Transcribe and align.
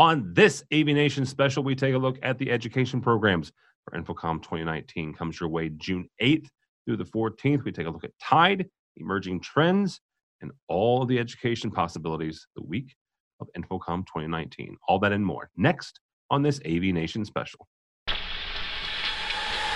On 0.00 0.32
this 0.32 0.64
AV 0.72 0.86
Nation 0.86 1.26
special, 1.26 1.62
we 1.62 1.74
take 1.74 1.94
a 1.94 1.98
look 1.98 2.18
at 2.22 2.38
the 2.38 2.50
education 2.50 3.02
programs 3.02 3.52
for 3.84 4.00
InfoComm 4.00 4.42
2019. 4.42 5.12
Comes 5.12 5.38
your 5.38 5.50
way 5.50 5.68
June 5.68 6.08
8th 6.22 6.46
through 6.86 6.96
the 6.96 7.04
14th. 7.04 7.64
We 7.64 7.70
take 7.70 7.86
a 7.86 7.90
look 7.90 8.04
at 8.04 8.18
Tide, 8.18 8.66
emerging 8.96 9.40
trends, 9.40 10.00
and 10.40 10.52
all 10.68 11.02
of 11.02 11.08
the 11.08 11.18
education 11.18 11.70
possibilities 11.70 12.46
the 12.56 12.62
week 12.62 12.96
of 13.40 13.48
InfoComm 13.54 14.06
2019. 14.06 14.74
All 14.88 14.98
that 15.00 15.12
and 15.12 15.22
more 15.22 15.50
next 15.58 16.00
on 16.30 16.42
this 16.42 16.60
AV 16.64 16.84
Nation 16.94 17.26
special. 17.26 17.68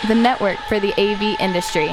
The 0.08 0.14
network 0.14 0.56
for 0.70 0.80
the 0.80 0.94
AV 0.98 1.38
industry. 1.38 1.90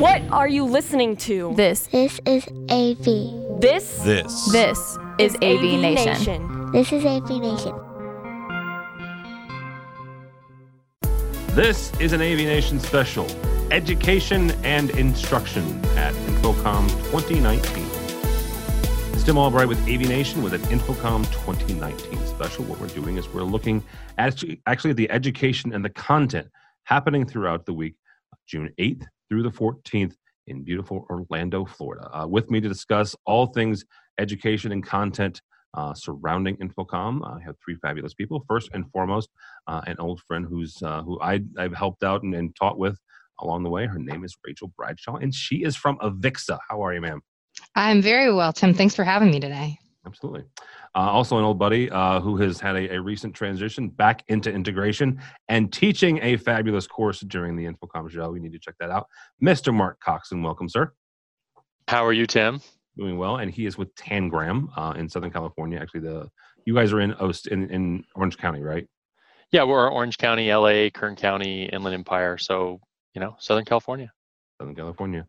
What 0.00 0.22
are 0.30 0.48
you 0.48 0.64
listening 0.64 1.14
to? 1.28 1.52
This 1.56 1.86
This 1.88 2.22
is 2.24 2.48
AV. 2.70 3.60
This 3.60 3.98
This. 3.98 4.46
this 4.50 4.98
is 5.18 5.34
AV, 5.42 5.78
Nation. 5.78 6.14
Nation. 6.14 6.72
This 6.72 6.90
is 6.90 7.04
AV 7.04 7.28
Nation. 7.28 7.74
This 11.54 11.92
is 12.00 12.14
an 12.14 12.22
AV 12.22 12.38
Nation 12.38 12.80
special 12.80 13.26
Education 13.70 14.52
and 14.64 14.88
Instruction 14.92 15.84
at 15.98 16.14
InfoComm 16.14 16.88
2019. 17.10 17.84
It's 19.12 19.22
Tim 19.22 19.36
Albright 19.36 19.68
with 19.68 19.82
AV 19.82 20.08
Nation 20.08 20.42
with 20.42 20.54
an 20.54 20.62
InfoComm 20.62 21.30
2019 21.30 22.24
special. 22.24 22.64
What 22.64 22.80
we're 22.80 22.86
doing 22.86 23.18
is 23.18 23.28
we're 23.28 23.42
looking 23.42 23.84
at 24.16 24.42
actually 24.66 24.92
at 24.92 24.96
the 24.96 25.10
education 25.10 25.74
and 25.74 25.84
the 25.84 25.90
content 25.90 26.48
happening 26.84 27.26
throughout 27.26 27.66
the 27.66 27.74
week, 27.74 27.96
June 28.46 28.70
8th 28.78 29.06
through 29.30 29.42
the 29.42 29.50
14th 29.50 30.14
in 30.46 30.62
beautiful 30.64 31.06
Orlando, 31.08 31.64
Florida. 31.64 32.10
Uh, 32.12 32.26
with 32.26 32.50
me 32.50 32.60
to 32.60 32.68
discuss 32.68 33.14
all 33.24 33.46
things 33.46 33.84
education 34.18 34.72
and 34.72 34.84
content 34.84 35.40
uh, 35.74 35.94
surrounding 35.94 36.56
InfoComm. 36.56 37.24
I 37.24 37.40
have 37.42 37.54
three 37.64 37.76
fabulous 37.76 38.12
people. 38.12 38.44
First 38.48 38.70
and 38.72 38.90
foremost, 38.90 39.30
uh, 39.66 39.82
an 39.86 39.96
old 39.98 40.20
friend 40.26 40.44
who's 40.48 40.76
uh, 40.82 41.02
who 41.02 41.20
I, 41.20 41.40
I've 41.56 41.74
helped 41.74 42.02
out 42.02 42.22
and, 42.22 42.34
and 42.34 42.54
taught 42.56 42.78
with 42.78 42.98
along 43.38 43.62
the 43.62 43.70
way. 43.70 43.86
Her 43.86 43.98
name 43.98 44.24
is 44.24 44.36
Rachel 44.44 44.72
Bradshaw, 44.76 45.16
and 45.16 45.34
she 45.34 45.62
is 45.62 45.76
from 45.76 45.96
Avixa. 45.98 46.58
How 46.68 46.84
are 46.84 46.92
you, 46.92 47.00
ma'am? 47.00 47.20
I'm 47.74 48.02
very 48.02 48.32
well, 48.32 48.52
Tim. 48.52 48.74
Thanks 48.74 48.94
for 48.94 49.04
having 49.04 49.30
me 49.30 49.40
today. 49.40 49.78
Absolutely. 50.06 50.44
Uh, 50.94 50.98
also, 50.98 51.36
an 51.36 51.44
old 51.44 51.58
buddy 51.58 51.90
uh, 51.90 52.20
who 52.20 52.36
has 52.38 52.58
had 52.58 52.74
a, 52.74 52.94
a 52.94 53.00
recent 53.00 53.34
transition 53.34 53.88
back 53.88 54.24
into 54.28 54.50
integration 54.50 55.20
and 55.48 55.70
teaching 55.72 56.18
a 56.22 56.36
fabulous 56.38 56.86
course 56.86 57.20
during 57.20 57.54
the 57.54 57.66
InfoComm 57.66 58.10
show. 58.10 58.32
You 58.34 58.40
need 58.40 58.52
to 58.52 58.58
check 58.58 58.74
that 58.80 58.90
out. 58.90 59.06
Mr. 59.42 59.74
Mark 59.74 60.00
Coxon, 60.00 60.42
welcome, 60.42 60.68
sir. 60.68 60.92
How 61.86 62.06
are 62.06 62.14
you, 62.14 62.26
Tim? 62.26 62.60
Doing 62.96 63.18
well, 63.18 63.36
and 63.36 63.50
he 63.50 63.66
is 63.66 63.76
with 63.76 63.94
Tangram 63.94 64.68
uh, 64.76 64.94
in 64.96 65.08
Southern 65.08 65.30
California. 65.30 65.78
Actually, 65.78 66.00
the 66.00 66.28
you 66.64 66.74
guys 66.74 66.92
are 66.92 67.00
in 67.00 67.14
Ost 67.14 67.46
in, 67.48 67.70
in 67.70 68.04
Orange 68.14 68.38
County, 68.38 68.62
right? 68.62 68.86
Yeah, 69.52 69.64
we're 69.64 69.90
Orange 69.90 70.16
County, 70.16 70.52
LA, 70.52 70.90
Kern 70.90 71.16
County, 71.16 71.64
Inland 71.64 71.94
Empire. 71.94 72.38
So, 72.38 72.80
you 73.14 73.20
know, 73.20 73.34
Southern 73.38 73.64
California. 73.64 74.12
Southern 74.60 74.76
California. 74.76 75.26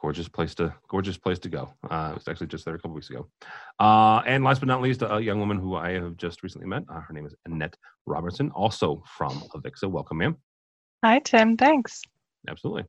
Gorgeous 0.00 0.28
place 0.28 0.54
to 0.56 0.72
gorgeous 0.88 1.16
place 1.16 1.40
to 1.40 1.48
go. 1.48 1.72
Uh, 1.90 1.94
I 1.94 2.14
was 2.14 2.28
actually 2.28 2.46
just 2.46 2.64
there 2.64 2.74
a 2.74 2.78
couple 2.78 2.92
weeks 2.92 3.10
ago. 3.10 3.26
Uh, 3.80 4.22
and 4.26 4.44
last 4.44 4.60
but 4.60 4.68
not 4.68 4.80
least, 4.80 5.02
a 5.02 5.20
young 5.20 5.40
woman 5.40 5.58
who 5.58 5.74
I 5.74 5.92
have 5.92 6.16
just 6.16 6.42
recently 6.44 6.68
met. 6.68 6.84
Uh, 6.88 7.00
her 7.00 7.12
name 7.12 7.26
is 7.26 7.34
Annette 7.46 7.76
Robertson, 8.06 8.50
also 8.52 9.02
from 9.16 9.32
Avixa. 9.54 9.90
Welcome, 9.90 10.18
ma'am. 10.18 10.36
Hi, 11.04 11.18
Tim. 11.18 11.56
Thanks. 11.56 12.02
Absolutely. 12.48 12.84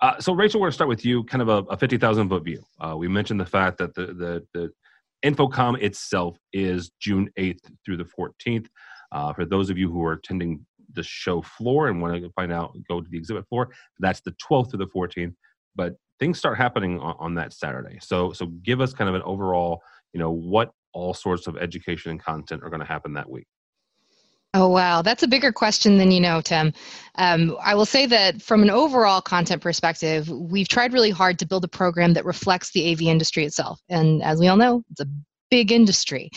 Uh, 0.00 0.18
so, 0.18 0.32
Rachel, 0.32 0.60
we're 0.60 0.66
going 0.66 0.72
to 0.72 0.74
start 0.74 0.88
with 0.88 1.04
you, 1.04 1.24
kind 1.24 1.42
of 1.42 1.48
a, 1.48 1.58
a 1.70 1.76
50,000 1.76 2.28
foot 2.28 2.44
view. 2.44 2.62
Uh, 2.80 2.96
we 2.96 3.08
mentioned 3.08 3.38
the 3.38 3.46
fact 3.46 3.78
that 3.78 3.94
the, 3.94 4.06
the, 4.06 4.46
the 4.54 4.70
InfoComm 5.24 5.80
itself 5.82 6.38
is 6.52 6.90
June 7.00 7.28
8th 7.38 7.60
through 7.84 7.98
the 7.98 8.06
14th. 8.18 8.66
Uh, 9.12 9.32
for 9.32 9.44
those 9.44 9.70
of 9.70 9.78
you 9.78 9.90
who 9.90 10.02
are 10.04 10.12
attending 10.12 10.64
the 10.92 11.02
show 11.02 11.42
floor 11.42 11.88
and 11.88 12.00
want 12.00 12.22
to 12.22 12.30
find 12.30 12.52
out, 12.52 12.76
go 12.88 13.00
to 13.00 13.08
the 13.10 13.18
exhibit 13.18 13.46
floor, 13.48 13.68
that's 13.98 14.20
the 14.20 14.34
12th 14.50 14.70
through 14.70 14.78
the 14.78 14.86
14th. 14.86 15.34
But 15.74 15.94
things 16.18 16.38
start 16.38 16.58
happening 16.58 16.98
on, 17.00 17.14
on 17.18 17.34
that 17.34 17.52
Saturday. 17.52 17.98
So, 18.00 18.32
so 18.32 18.46
give 18.46 18.80
us 18.80 18.92
kind 18.92 19.08
of 19.08 19.14
an 19.14 19.22
overall, 19.22 19.82
you 20.12 20.20
know, 20.20 20.30
what 20.30 20.72
all 20.92 21.14
sorts 21.14 21.46
of 21.46 21.56
education 21.56 22.10
and 22.10 22.22
content 22.22 22.62
are 22.62 22.70
going 22.70 22.80
to 22.80 22.86
happen 22.86 23.14
that 23.14 23.28
week. 23.28 23.46
Oh, 24.54 24.68
wow. 24.68 25.02
That's 25.02 25.22
a 25.22 25.28
bigger 25.28 25.52
question 25.52 25.98
than 25.98 26.10
you 26.10 26.20
know, 26.20 26.40
Tim. 26.40 26.72
Um, 27.16 27.58
I 27.62 27.74
will 27.74 27.84
say 27.84 28.06
that 28.06 28.40
from 28.40 28.62
an 28.62 28.70
overall 28.70 29.20
content 29.20 29.60
perspective, 29.60 30.30
we've 30.30 30.68
tried 30.68 30.94
really 30.94 31.10
hard 31.10 31.38
to 31.40 31.46
build 31.46 31.64
a 31.64 31.68
program 31.68 32.14
that 32.14 32.24
reflects 32.24 32.70
the 32.70 32.90
AV 32.90 33.02
industry 33.02 33.44
itself. 33.44 33.80
And 33.90 34.22
as 34.22 34.40
we 34.40 34.48
all 34.48 34.56
know, 34.56 34.82
it's 34.90 35.00
a 35.00 35.06
big 35.50 35.72
industry. 35.72 36.30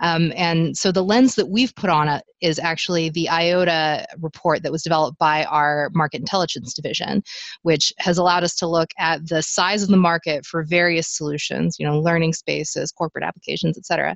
Um, 0.00 0.32
and 0.36 0.76
so 0.76 0.92
the 0.92 1.04
lens 1.04 1.36
that 1.36 1.48
we've 1.48 1.74
put 1.74 1.90
on 1.90 2.08
it 2.08 2.22
is 2.42 2.58
actually 2.58 3.08
the 3.08 3.30
IOTA 3.30 4.06
report 4.20 4.62
that 4.62 4.72
was 4.72 4.82
developed 4.82 5.18
by 5.18 5.44
our 5.44 5.90
market 5.94 6.20
intelligence 6.20 6.74
division, 6.74 7.22
which 7.62 7.92
has 7.98 8.18
allowed 8.18 8.44
us 8.44 8.54
to 8.56 8.66
look 8.66 8.90
at 8.98 9.26
the 9.26 9.42
size 9.42 9.82
of 9.82 9.88
the 9.88 9.96
market 9.96 10.44
for 10.44 10.62
various 10.62 11.08
solutions, 11.08 11.76
you 11.78 11.86
know, 11.86 11.98
learning 11.98 12.34
spaces, 12.34 12.92
corporate 12.92 13.24
applications, 13.24 13.78
et 13.78 13.86
cetera. 13.86 14.14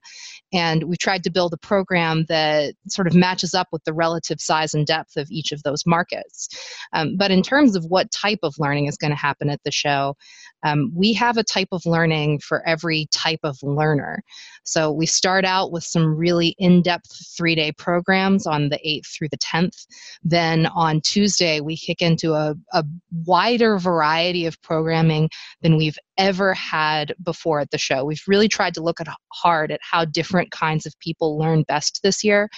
And 0.52 0.84
we 0.84 0.96
tried 0.96 1.24
to 1.24 1.30
build 1.30 1.54
a 1.54 1.58
program 1.58 2.24
that 2.28 2.74
sort 2.88 3.06
of 3.06 3.14
matches 3.14 3.54
up 3.54 3.68
with 3.72 3.84
the 3.84 3.94
relative 3.94 4.40
size 4.40 4.74
and 4.74 4.86
depth 4.86 5.16
of 5.16 5.30
each 5.30 5.52
of 5.52 5.62
those 5.62 5.86
markets. 5.86 6.48
Um, 6.92 7.16
but 7.16 7.30
in 7.30 7.42
terms 7.42 7.74
of 7.74 7.84
what 7.84 8.10
type 8.10 8.40
of 8.42 8.54
learning 8.58 8.86
is 8.86 8.98
going 8.98 9.12
to 9.12 9.16
happen 9.16 9.48
at 9.48 9.60
the 9.64 9.70
show, 9.70 10.14
um, 10.62 10.92
we 10.94 11.12
have 11.14 11.36
a 11.36 11.44
type 11.44 11.68
of 11.72 11.86
learning 11.86 12.40
for 12.40 12.66
every 12.66 13.06
type 13.12 13.40
of 13.42 13.58
learner. 13.62 14.22
So 14.64 14.92
we 14.92 15.06
start 15.06 15.44
out 15.44 15.72
with 15.72 15.84
some 15.84 16.16
really 16.16 16.54
in 16.58 16.82
depth 16.82 17.10
three 17.36 17.54
day 17.54 17.72
programs 17.72 18.46
on 18.46 18.68
the 18.68 18.78
8th 18.86 19.06
through 19.06 19.28
the 19.30 19.38
10th. 19.38 19.86
Then 20.22 20.66
on 20.66 21.00
Tuesday, 21.00 21.60
we 21.60 21.76
kick 21.76 22.02
into 22.02 22.34
a, 22.34 22.54
a 22.72 22.84
wider 23.26 23.78
variety 23.78 24.46
of 24.46 24.60
programming 24.62 25.30
than 25.62 25.76
we've 25.76 25.98
ever 26.18 26.54
had 26.54 27.14
before 27.22 27.60
at 27.60 27.70
the 27.70 27.78
show. 27.78 28.04
We've 28.04 28.22
really 28.26 28.48
tried 28.48 28.74
to 28.74 28.82
look 28.82 29.00
at 29.00 29.08
hard 29.32 29.72
at 29.72 29.80
how 29.82 30.04
different 30.04 30.50
kinds 30.50 30.86
of 30.86 30.98
people 31.00 31.38
learn 31.38 31.62
best 31.62 32.00
this 32.02 32.22
year. 32.22 32.48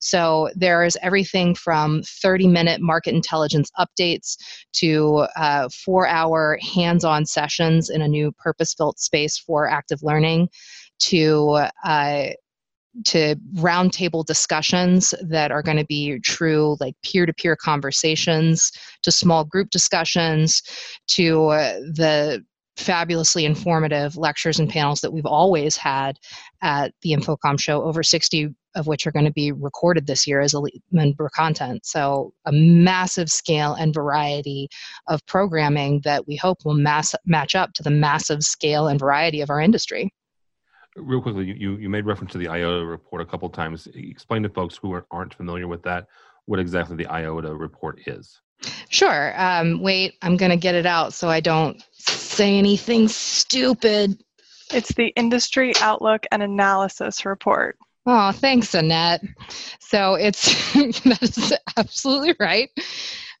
So 0.00 0.48
there's 0.54 0.96
everything 1.02 1.54
from 1.54 2.02
30 2.02 2.48
minute 2.48 2.80
market 2.80 3.14
intelligence 3.14 3.70
updates 3.78 4.36
to 4.74 5.26
uh, 5.36 5.68
four 5.84 6.06
hour 6.06 6.58
hands 6.74 7.04
on 7.04 7.24
sessions 7.26 7.90
in 7.90 8.02
a 8.02 8.08
new 8.08 8.32
purpose 8.32 8.74
built 8.74 8.98
space 8.98 9.38
for 9.38 9.68
active 9.68 10.00
learning 10.02 10.48
to 11.00 11.66
uh, 11.84 12.30
to 13.04 13.36
roundtable 13.54 14.24
discussions 14.24 15.14
that 15.22 15.52
are 15.52 15.62
going 15.62 15.76
to 15.76 15.86
be 15.86 16.18
true 16.20 16.76
like 16.80 16.94
peer-to-peer 17.04 17.56
conversations 17.56 18.72
to 19.02 19.12
small 19.12 19.44
group 19.44 19.70
discussions 19.70 20.60
to 21.06 21.46
uh, 21.46 21.74
the 21.78 22.44
fabulously 22.76 23.44
informative 23.44 24.16
lectures 24.16 24.58
and 24.58 24.70
panels 24.70 25.00
that 25.00 25.12
we've 25.12 25.26
always 25.26 25.76
had 25.76 26.18
at 26.62 26.92
the 27.02 27.10
InfoComm 27.10 27.60
show 27.60 27.82
over 27.82 28.02
60 28.02 28.54
of 28.76 28.86
which 28.86 29.04
are 29.04 29.10
going 29.10 29.24
to 29.24 29.32
be 29.32 29.50
recorded 29.50 30.06
this 30.06 30.26
year 30.26 30.40
as 30.40 30.54
elite 30.54 30.82
member 30.92 31.28
content 31.34 31.84
so 31.84 32.32
a 32.46 32.52
massive 32.52 33.28
scale 33.28 33.74
and 33.74 33.92
variety 33.92 34.68
of 35.08 35.24
programming 35.26 36.00
that 36.04 36.26
we 36.28 36.36
hope 36.36 36.58
will 36.64 36.74
mass- 36.74 37.14
match 37.26 37.54
up 37.54 37.72
to 37.74 37.82
the 37.82 37.90
massive 37.90 38.42
scale 38.42 38.86
and 38.86 39.00
variety 39.00 39.40
of 39.40 39.50
our 39.50 39.60
industry 39.60 40.10
real 40.96 41.20
quickly, 41.20 41.54
you, 41.56 41.76
you 41.76 41.88
made 41.88 42.04
reference 42.06 42.32
to 42.32 42.38
the 42.38 42.48
IOTA 42.48 42.84
report 42.84 43.22
a 43.22 43.24
couple 43.24 43.48
times. 43.48 43.86
Explain 43.94 44.42
to 44.42 44.48
folks 44.48 44.76
who 44.76 44.92
are, 44.92 45.06
aren't 45.10 45.34
familiar 45.34 45.68
with 45.68 45.82
that 45.82 46.06
what 46.46 46.58
exactly 46.58 46.96
the 46.96 47.06
IOTA 47.06 47.54
report 47.54 48.00
is. 48.06 48.40
Sure. 48.88 49.32
Um, 49.40 49.80
wait, 49.80 50.14
I'm 50.22 50.36
going 50.36 50.50
to 50.50 50.56
get 50.56 50.74
it 50.74 50.86
out 50.86 51.14
so 51.14 51.28
I 51.28 51.40
don't 51.40 51.82
say 52.30 52.56
anything 52.56 53.08
stupid. 53.08 54.22
It's 54.72 54.94
the 54.94 55.08
Industry 55.16 55.72
Outlook 55.80 56.26
and 56.30 56.42
Analysis 56.42 57.26
Report. 57.26 57.76
Oh, 58.06 58.32
thanks, 58.32 58.74
Annette. 58.74 59.22
So 59.80 60.14
it's 60.14 60.72
that 60.74 61.22
is 61.22 61.52
absolutely 61.76 62.34
right. 62.40 62.70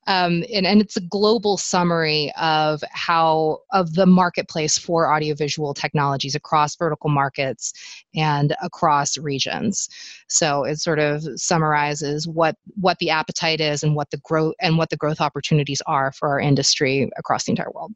Um, 0.06 0.44
and, 0.52 0.66
and 0.66 0.80
it's 0.80 0.96
a 0.96 1.02
global 1.02 1.56
summary 1.56 2.32
of 2.40 2.82
how 2.90 3.58
of 3.72 3.94
the 3.94 4.06
marketplace 4.06 4.78
for 4.78 5.12
audiovisual 5.12 5.74
technologies 5.74 6.34
across 6.34 6.74
vertical 6.74 7.10
markets 7.10 7.72
and 8.14 8.56
across 8.62 9.18
regions 9.18 9.88
so 10.26 10.64
it 10.64 10.80
sort 10.80 10.98
of 10.98 11.22
summarizes 11.36 12.26
what 12.26 12.56
what 12.80 12.98
the 12.98 13.10
appetite 13.10 13.60
is 13.60 13.82
and 13.82 13.94
what 13.94 14.10
the 14.10 14.16
growth 14.24 14.54
and 14.60 14.78
what 14.78 14.88
the 14.88 14.96
growth 14.96 15.20
opportunities 15.20 15.82
are 15.86 16.10
for 16.12 16.30
our 16.30 16.40
industry 16.40 17.08
across 17.18 17.44
the 17.44 17.52
entire 17.52 17.70
world 17.72 17.92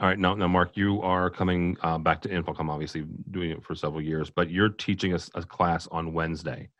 all 0.00 0.08
right, 0.08 0.18
now, 0.18 0.34
now, 0.34 0.48
Mark, 0.48 0.76
you 0.76 1.02
are 1.02 1.28
coming 1.28 1.76
uh, 1.82 1.98
back 1.98 2.22
to 2.22 2.28
InfoComm, 2.28 2.70
obviously 2.70 3.04
doing 3.30 3.50
it 3.50 3.62
for 3.62 3.74
several 3.74 4.00
years, 4.00 4.30
but 4.30 4.50
you're 4.50 4.70
teaching 4.70 5.12
us 5.12 5.30
a, 5.34 5.40
a 5.40 5.44
class 5.44 5.86
on 5.88 6.14
Wednesday. 6.14 6.70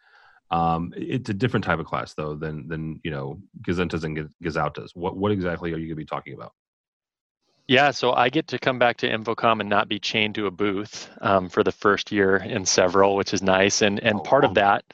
Um, 0.51 0.93
it's 0.97 1.29
a 1.29 1.35
different 1.35 1.65
type 1.65 1.79
of 1.79 1.87
class 1.87 2.15
though 2.15 2.35
than 2.35 2.67
than 2.67 3.01
you 3.05 3.11
know 3.11 3.41
gazentas 3.61 4.03
and 4.03 4.29
gazautas. 4.43 4.91
What 4.95 5.17
what 5.17 5.31
exactly 5.31 5.73
are 5.73 5.77
you 5.77 5.87
going 5.87 5.91
to 5.91 5.95
be 5.97 6.05
talking 6.05 6.35
about? 6.35 6.53
Yeah, 7.69 7.93
so 7.93 8.13
I 8.13 8.31
get 8.31 8.49
to 8.49 8.59
come 8.59 8.81
back 8.81 8.97
to 8.97 9.09
InfoComm 9.09 9.61
and 9.61 9.69
not 9.69 9.87
be 9.89 10.01
chained 10.01 10.35
to 10.35 10.47
a 10.47 10.51
booth 10.51 11.09
um, 11.21 11.49
for 11.49 11.63
the 11.63 11.71
first 11.71 12.11
year 12.11 12.37
in 12.37 12.67
several, 12.67 13.15
which 13.15 13.33
is 13.33 13.43
nice. 13.43 13.83
And 13.83 14.01
and 14.01 14.19
Oh, 14.19 14.23
part 14.23 14.45
of 14.45 14.55
that 14.55 14.85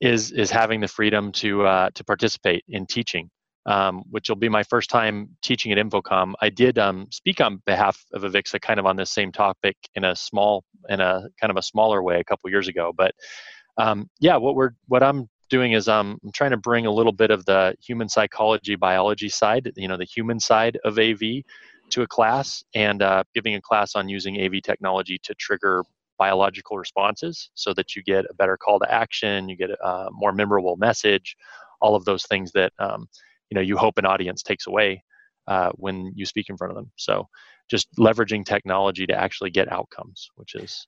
is 0.00 0.32
is 0.32 0.50
having 0.50 0.80
the 0.80 0.88
freedom 0.88 1.32
to 1.32 1.64
uh, 1.66 1.90
to 1.94 2.04
participate 2.04 2.64
in 2.68 2.84
teaching, 2.84 3.30
um, 3.66 4.02
which 4.10 4.28
will 4.28 4.36
be 4.36 4.48
my 4.48 4.62
first 4.62 4.90
time 4.90 5.30
teaching 5.42 5.72
at 5.72 5.78
InfoComm. 5.78 6.34
I 6.40 6.50
did 6.50 6.78
um, 6.78 7.06
speak 7.10 7.40
on 7.40 7.62
behalf 7.66 8.04
of 8.12 8.22
Avixa, 8.22 8.60
kind 8.60 8.78
of 8.78 8.86
on 8.86 8.96
this 8.96 9.10
same 9.10 9.32
topic 9.32 9.76
in 9.94 10.04
a 10.04 10.14
small 10.14 10.64
in 10.88 11.00
a 11.00 11.28
kind 11.40 11.50
of 11.50 11.56
a 11.56 11.62
smaller 11.62 12.02
way 12.02 12.20
a 12.20 12.24
couple 12.24 12.50
years 12.50 12.68
ago. 12.68 12.92
But 12.96 13.14
um, 13.78 14.08
yeah, 14.20 14.36
what 14.36 14.54
we're 14.54 14.70
what 14.86 15.02
I'm 15.02 15.28
doing 15.50 15.72
is 15.72 15.88
um, 15.88 16.18
I'm 16.24 16.32
trying 16.32 16.50
to 16.50 16.56
bring 16.56 16.86
a 16.86 16.90
little 16.90 17.12
bit 17.12 17.30
of 17.30 17.44
the 17.46 17.74
human 17.84 18.08
psychology 18.08 18.76
biology 18.76 19.28
side, 19.28 19.70
you 19.76 19.88
know, 19.88 19.96
the 19.96 20.04
human 20.04 20.40
side 20.40 20.78
of 20.84 20.98
AV 20.98 21.42
to 21.90 22.02
a 22.02 22.06
class 22.06 22.64
and 22.74 23.02
uh, 23.02 23.24
giving 23.34 23.54
a 23.54 23.60
class 23.60 23.94
on 23.94 24.08
using 24.08 24.40
AV 24.40 24.62
technology 24.62 25.18
to 25.22 25.34
trigger 25.34 25.84
biological 26.18 26.78
responses 26.78 27.50
so 27.54 27.74
that 27.74 27.94
you 27.94 28.02
get 28.02 28.24
a 28.30 28.34
better 28.34 28.56
call 28.56 28.78
to 28.78 28.92
action, 28.92 29.48
you 29.48 29.56
get 29.56 29.70
a 29.70 30.08
more 30.10 30.32
memorable 30.32 30.76
message, 30.76 31.36
all 31.80 31.94
of 31.94 32.04
those 32.04 32.24
things 32.24 32.52
that 32.52 32.72
um, 32.78 33.06
you 33.54 33.60
know 33.60 33.66
you 33.70 33.76
hope 33.76 33.98
an 33.98 34.06
audience 34.06 34.42
takes 34.42 34.66
away 34.66 35.04
uh, 35.46 35.70
when 35.76 36.12
you 36.16 36.26
speak 36.26 36.50
in 36.50 36.56
front 36.56 36.72
of 36.72 36.76
them. 36.76 36.90
So 36.96 37.28
just 37.70 37.86
leveraging 37.96 38.44
technology 38.44 39.06
to 39.06 39.14
actually 39.14 39.50
get 39.50 39.70
outcomes, 39.70 40.28
which 40.34 40.56
is 40.56 40.86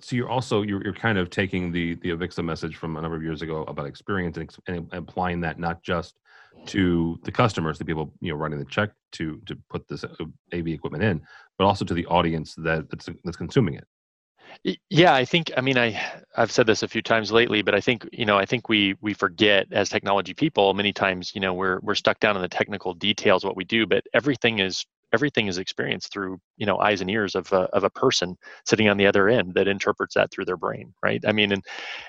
So 0.00 0.16
you're 0.16 0.28
also 0.28 0.62
you're, 0.62 0.82
you're 0.82 0.92
kind 0.94 1.16
of 1.16 1.30
taking 1.30 1.70
the 1.70 1.94
the 2.02 2.10
Avixa 2.10 2.44
message 2.44 2.76
from 2.76 2.96
a 2.96 3.00
number 3.00 3.16
of 3.16 3.22
years 3.22 3.42
ago 3.42 3.62
about 3.68 3.86
experience 3.86 4.36
and, 4.36 4.50
and 4.66 4.88
applying 4.92 5.40
that 5.42 5.58
not 5.60 5.82
just 5.82 6.18
to 6.66 7.18
the 7.22 7.32
customers, 7.32 7.78
the 7.78 7.84
people 7.84 8.12
you 8.20 8.32
know 8.32 8.38
writing 8.38 8.58
the 8.58 8.64
check 8.64 8.90
to 9.12 9.40
to 9.46 9.56
put 9.70 9.86
this 9.88 10.04
uh, 10.04 10.24
AV 10.52 10.68
equipment 10.68 11.04
in, 11.04 11.22
but 11.58 11.66
also 11.66 11.84
to 11.84 11.94
the 11.94 12.06
audience 12.06 12.54
that 12.56 12.90
that's 12.90 13.08
that's 13.24 13.36
consuming 13.36 13.74
it. 13.74 13.86
Yeah, 14.90 15.14
I 15.14 15.24
think 15.24 15.50
I 15.56 15.60
mean 15.60 15.76
I 15.78 16.00
I've 16.36 16.50
said 16.52 16.66
this 16.66 16.82
a 16.82 16.88
few 16.88 17.02
times 17.02 17.30
lately, 17.32 17.62
but 17.62 17.74
I 17.74 17.80
think 17.80 18.08
you 18.12 18.24
know 18.24 18.38
I 18.38 18.46
think 18.46 18.68
we 18.68 18.94
we 19.00 19.12
forget 19.14 19.66
as 19.72 19.88
technology 19.88 20.34
people 20.34 20.72
many 20.74 20.92
times 20.92 21.32
you 21.34 21.40
know 21.40 21.52
we're 21.54 21.80
we're 21.82 21.94
stuck 21.94 22.20
down 22.20 22.36
in 22.36 22.42
the 22.42 22.48
technical 22.48 22.94
details 22.94 23.44
what 23.44 23.56
we 23.56 23.64
do, 23.64 23.86
but 23.86 24.04
everything 24.14 24.60
is 24.60 24.84
everything 25.12 25.46
is 25.46 25.58
experienced 25.58 26.12
through 26.12 26.38
you 26.56 26.66
know 26.66 26.78
eyes 26.78 27.00
and 27.00 27.10
ears 27.10 27.34
of 27.34 27.50
a, 27.52 27.62
of 27.74 27.84
a 27.84 27.90
person 27.90 28.36
sitting 28.64 28.88
on 28.88 28.96
the 28.96 29.06
other 29.06 29.28
end 29.28 29.54
that 29.54 29.68
interprets 29.68 30.14
that 30.14 30.30
through 30.30 30.44
their 30.46 30.56
brain, 30.56 30.92
right? 31.02 31.22
I 31.26 31.32
mean, 31.32 31.52
and 31.52 31.62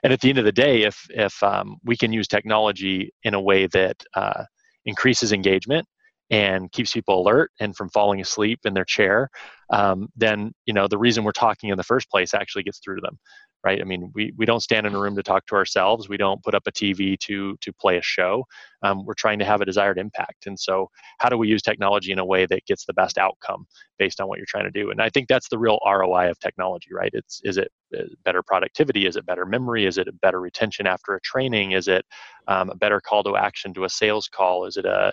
and 0.03 0.13
at 0.13 0.21
the 0.21 0.29
end 0.29 0.37
of 0.37 0.45
the 0.45 0.51
day, 0.51 0.83
if 0.83 1.05
if 1.11 1.41
um, 1.43 1.77
we 1.83 1.97
can 1.97 2.13
use 2.13 2.27
technology 2.27 3.11
in 3.23 3.33
a 3.33 3.41
way 3.41 3.67
that 3.67 3.97
uh, 4.15 4.43
increases 4.85 5.31
engagement 5.33 5.87
and 6.29 6.71
keeps 6.71 6.93
people 6.93 7.21
alert 7.21 7.51
and 7.59 7.75
from 7.75 7.89
falling 7.89 8.21
asleep 8.21 8.59
in 8.65 8.73
their 8.73 8.85
chair 8.85 9.29
um, 9.71 10.07
then 10.15 10.51
you 10.65 10.73
know 10.73 10.87
the 10.87 10.97
reason 10.97 11.23
we're 11.23 11.31
talking 11.31 11.69
in 11.69 11.77
the 11.77 11.83
first 11.83 12.09
place 12.09 12.33
actually 12.33 12.63
gets 12.63 12.79
through 12.79 12.95
to 12.95 13.01
them 13.01 13.17
right? 13.65 13.81
I 13.81 13.83
mean 13.83 14.11
we, 14.13 14.31
we 14.37 14.45
don't 14.45 14.61
stand 14.61 14.85
in 14.85 14.93
a 14.93 14.99
room 14.99 15.15
to 15.15 15.23
talk 15.23 15.47
to 15.47 15.55
ourselves. 15.55 16.07
We 16.07 16.17
don't 16.17 16.41
put 16.43 16.53
up 16.53 16.67
a 16.67 16.71
tv 16.71 17.17
to 17.21 17.57
to 17.59 17.73
play 17.73 17.97
a 17.97 18.01
show. 18.01 18.45
Um, 18.83 19.03
we're 19.05 19.15
trying 19.15 19.39
to 19.39 19.45
have 19.45 19.61
a 19.61 19.65
desired 19.65 19.97
impact. 19.97 20.45
And 20.45 20.57
so 20.57 20.89
how 21.17 21.29
do 21.29 21.37
we 21.37 21.47
use 21.49 21.63
technology 21.63 22.11
in 22.11 22.19
a 22.19 22.25
way 22.25 22.45
that 22.45 22.65
gets 22.67 22.85
the 22.85 22.93
best 22.93 23.17
outcome 23.17 23.65
based 23.97 24.21
on 24.21 24.27
what 24.27 24.37
you're 24.37 24.45
trying 24.47 24.71
to 24.71 24.71
do? 24.71 24.91
And 24.91 25.01
i 25.01 25.09
think 25.09 25.27
that's 25.27 25.49
the 25.49 25.57
real 25.57 25.79
roi 25.83 26.29
of 26.29 26.39
technology 26.39 26.91
right? 26.93 27.09
It's 27.13 27.41
is 27.43 27.57
it 27.57 27.71
uh, 27.97 28.03
better 28.23 28.43
productivity? 28.43 29.07
Is 29.07 29.15
it 29.15 29.25
better 29.25 29.45
memory? 29.45 29.85
Is 29.85 29.97
it 29.97 30.07
a 30.07 30.13
better 30.13 30.39
retention 30.39 30.85
after 30.85 31.15
a 31.15 31.21
training? 31.21 31.71
Is 31.71 31.87
it 31.87 32.05
um, 32.47 32.69
a 32.69 32.75
better 32.75 33.01
call 33.01 33.23
to 33.23 33.35
action 33.35 33.73
to 33.73 33.85
a 33.85 33.89
sales 33.89 34.27
call? 34.27 34.65
Is 34.65 34.77
it 34.77 34.85
a 34.85 35.11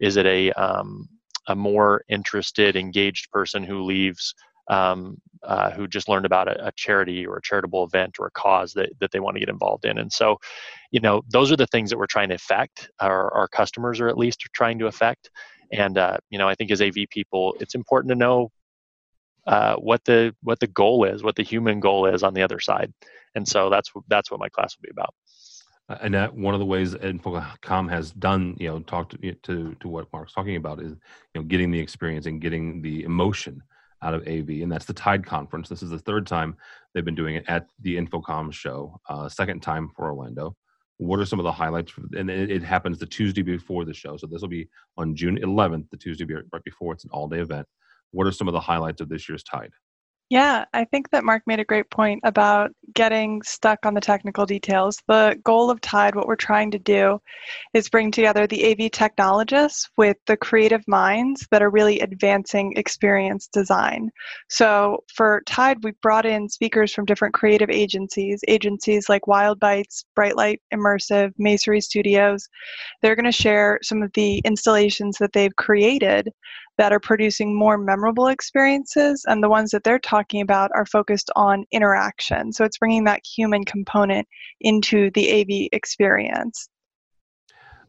is 0.00 0.16
it 0.16 0.26
a 0.26 0.52
um, 0.52 1.08
a 1.46 1.54
more 1.54 2.02
interested, 2.08 2.76
engaged 2.76 3.30
person 3.30 3.62
who 3.62 3.82
leaves 3.82 4.34
um, 4.68 5.18
uh, 5.42 5.70
who 5.70 5.86
just 5.86 6.08
learned 6.08 6.24
about 6.24 6.48
a, 6.48 6.68
a, 6.68 6.72
charity 6.74 7.26
or 7.26 7.36
a 7.36 7.42
charitable 7.42 7.84
event 7.84 8.16
or 8.18 8.26
a 8.26 8.30
cause 8.30 8.72
that, 8.72 8.88
that 8.98 9.10
they 9.10 9.20
want 9.20 9.36
to 9.36 9.40
get 9.40 9.50
involved 9.50 9.84
in? 9.84 9.98
And 9.98 10.10
so, 10.10 10.38
you 10.90 11.00
know, 11.00 11.20
those 11.28 11.52
are 11.52 11.56
the 11.56 11.66
things 11.66 11.90
that 11.90 11.98
we're 11.98 12.06
trying 12.06 12.30
to 12.30 12.36
affect. 12.36 12.88
Our, 12.98 13.30
our 13.34 13.46
customers 13.48 14.00
are 14.00 14.08
at 14.08 14.16
least 14.16 14.40
trying 14.54 14.78
to 14.78 14.86
affect. 14.86 15.28
And 15.70 15.98
uh, 15.98 16.16
you 16.30 16.38
know, 16.38 16.48
I 16.48 16.54
think 16.54 16.70
as 16.70 16.80
AV 16.80 16.94
people, 17.10 17.56
it's 17.60 17.74
important 17.74 18.10
to 18.10 18.14
know 18.14 18.50
uh, 19.46 19.76
what 19.76 20.02
the 20.04 20.34
what 20.42 20.60
the 20.60 20.66
goal 20.66 21.04
is, 21.04 21.22
what 21.22 21.36
the 21.36 21.42
human 21.42 21.80
goal 21.80 22.06
is 22.06 22.22
on 22.22 22.32
the 22.32 22.42
other 22.42 22.60
side. 22.60 22.92
And 23.34 23.46
so 23.46 23.68
that's 23.68 23.90
that's 24.08 24.30
what 24.30 24.40
my 24.40 24.48
class 24.48 24.76
will 24.76 24.86
be 24.86 24.92
about. 24.92 25.14
And 25.88 26.14
that 26.14 26.34
one 26.34 26.54
of 26.54 26.60
the 26.60 26.66
ways 26.66 26.94
InfoComm 26.94 27.90
has 27.90 28.10
done, 28.12 28.56
you 28.58 28.68
know, 28.68 28.80
talked 28.80 29.20
to, 29.20 29.34
to 29.34 29.74
to 29.74 29.88
what 29.88 30.10
Mark's 30.12 30.32
talking 30.32 30.56
about 30.56 30.80
is, 30.80 30.92
you 30.92 31.40
know, 31.40 31.42
getting 31.42 31.70
the 31.70 31.78
experience 31.78 32.24
and 32.26 32.40
getting 32.40 32.80
the 32.80 33.04
emotion 33.04 33.62
out 34.04 34.14
of 34.14 34.22
AV, 34.28 34.48
and 34.62 34.70
that's 34.70 34.84
the 34.84 34.92
Tide 34.92 35.24
Conference. 35.24 35.68
This 35.68 35.82
is 35.82 35.90
the 35.90 35.98
third 35.98 36.26
time 36.26 36.56
they've 36.92 37.04
been 37.04 37.14
doing 37.14 37.36
it 37.36 37.44
at 37.48 37.68
the 37.80 37.96
InfoComm 37.96 38.52
show, 38.52 39.00
uh, 39.08 39.28
second 39.28 39.60
time 39.60 39.90
for 39.96 40.06
Orlando. 40.06 40.54
What 40.98 41.18
are 41.18 41.24
some 41.24 41.40
of 41.40 41.44
the 41.44 41.52
highlights? 41.52 41.92
And 42.16 42.30
it, 42.30 42.50
it 42.50 42.62
happens 42.62 42.98
the 42.98 43.06
Tuesday 43.06 43.42
before 43.42 43.84
the 43.84 43.94
show, 43.94 44.16
so 44.16 44.26
this 44.26 44.42
will 44.42 44.48
be 44.48 44.68
on 44.96 45.16
June 45.16 45.38
11th, 45.38 45.90
the 45.90 45.96
Tuesday 45.96 46.24
right 46.24 46.64
before. 46.64 46.92
It's 46.92 47.04
an 47.04 47.10
all-day 47.12 47.40
event. 47.40 47.66
What 48.12 48.26
are 48.26 48.32
some 48.32 48.46
of 48.46 48.52
the 48.52 48.60
highlights 48.60 49.00
of 49.00 49.08
this 49.08 49.28
year's 49.28 49.42
Tide? 49.42 49.72
Yeah, 50.34 50.64
I 50.74 50.84
think 50.84 51.10
that 51.10 51.22
Mark 51.22 51.44
made 51.46 51.60
a 51.60 51.64
great 51.64 51.88
point 51.90 52.18
about 52.24 52.72
getting 52.92 53.40
stuck 53.42 53.86
on 53.86 53.94
the 53.94 54.00
technical 54.00 54.44
details. 54.44 55.00
The 55.06 55.38
goal 55.44 55.70
of 55.70 55.80
Tide, 55.80 56.16
what 56.16 56.26
we're 56.26 56.34
trying 56.34 56.72
to 56.72 56.78
do, 56.80 57.20
is 57.72 57.88
bring 57.88 58.10
together 58.10 58.48
the 58.48 58.72
AV 58.72 58.90
technologists 58.90 59.88
with 59.96 60.16
the 60.26 60.36
creative 60.36 60.82
minds 60.88 61.46
that 61.52 61.62
are 61.62 61.70
really 61.70 62.00
advancing 62.00 62.72
experience 62.76 63.46
design. 63.46 64.10
So 64.48 65.04
for 65.14 65.40
Tide, 65.46 65.84
we 65.84 65.92
brought 66.02 66.26
in 66.26 66.48
speakers 66.48 66.92
from 66.92 67.04
different 67.04 67.32
creative 67.32 67.70
agencies, 67.70 68.40
agencies 68.48 69.08
like 69.08 69.22
Wildbytes, 69.28 70.04
Brightlight 70.16 70.60
Immersive, 70.74 71.32
Masonry 71.38 71.80
Studios. 71.80 72.48
They're 73.02 73.14
going 73.14 73.24
to 73.24 73.30
share 73.30 73.78
some 73.84 74.02
of 74.02 74.10
the 74.14 74.38
installations 74.44 75.16
that 75.18 75.32
they've 75.32 75.54
created 75.54 76.32
that 76.78 76.92
are 76.92 77.00
producing 77.00 77.56
more 77.56 77.78
memorable 77.78 78.28
experiences 78.28 79.24
and 79.26 79.42
the 79.42 79.48
ones 79.48 79.70
that 79.70 79.84
they're 79.84 79.98
talking 79.98 80.40
about 80.40 80.70
are 80.74 80.86
focused 80.86 81.30
on 81.36 81.64
interaction. 81.70 82.52
So 82.52 82.64
it's 82.64 82.78
bringing 82.78 83.04
that 83.04 83.22
human 83.24 83.64
component 83.64 84.26
into 84.60 85.10
the 85.12 85.40
av 85.40 85.68
experience. 85.72 86.68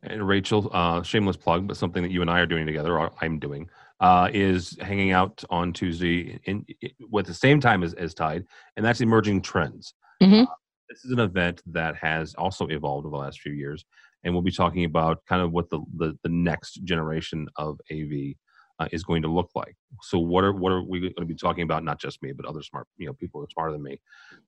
And 0.03 0.27
rachel 0.27 0.69
uh, 0.71 1.01
shameless 1.01 1.37
plug 1.37 1.67
but 1.67 1.77
something 1.77 2.03
that 2.03 2.11
you 2.11 2.21
and 2.21 2.29
i 2.29 2.39
are 2.39 2.45
doing 2.45 2.67
together 2.67 2.99
or 2.99 3.11
i'm 3.21 3.39
doing 3.39 3.67
uh, 4.01 4.29
is 4.31 4.77
hanging 4.81 5.11
out 5.11 5.43
on 5.49 5.73
tuesday 5.73 6.39
in, 6.43 6.63
in, 6.81 6.91
with 7.09 7.25
the 7.25 7.33
same 7.33 7.59
time 7.59 7.81
as, 7.81 7.95
as 7.95 8.13
tide 8.13 8.43
and 8.75 8.85
that's 8.85 9.01
emerging 9.01 9.41
trends. 9.41 9.95
Mm-hmm. 10.21 10.43
uh, 10.43 10.55
this 10.89 11.03
is 11.05 11.11
an 11.11 11.19
event 11.19 11.63
that 11.65 11.95
has 11.95 12.35
also 12.35 12.67
evolved 12.67 13.07
over 13.07 13.17
the 13.17 13.23
last 13.23 13.41
few 13.41 13.53
years 13.53 13.83
and 14.23 14.33
we'll 14.33 14.43
be 14.43 14.51
talking 14.51 14.85
about 14.85 15.25
kind 15.27 15.41
of 15.41 15.51
what 15.51 15.69
the, 15.69 15.79
the, 15.97 16.17
the 16.23 16.29
next 16.29 16.83
generation 16.83 17.47
of 17.55 17.79
av 17.91 18.35
uh, 18.79 18.87
is 18.91 19.03
going 19.03 19.21
to 19.21 19.27
look 19.27 19.49
like. 19.55 19.75
So 20.01 20.19
what 20.19 20.43
are 20.43 20.53
what 20.53 20.71
are 20.71 20.83
we 20.83 20.99
going 20.99 21.13
to 21.17 21.25
be 21.25 21.35
talking 21.35 21.63
about? 21.63 21.83
Not 21.83 21.99
just 21.99 22.21
me, 22.21 22.31
but 22.31 22.45
other 22.45 22.61
smart 22.61 22.87
you 22.97 23.07
know 23.07 23.13
people 23.13 23.41
are 23.41 23.49
smarter 23.51 23.73
than 23.73 23.83
me, 23.83 23.99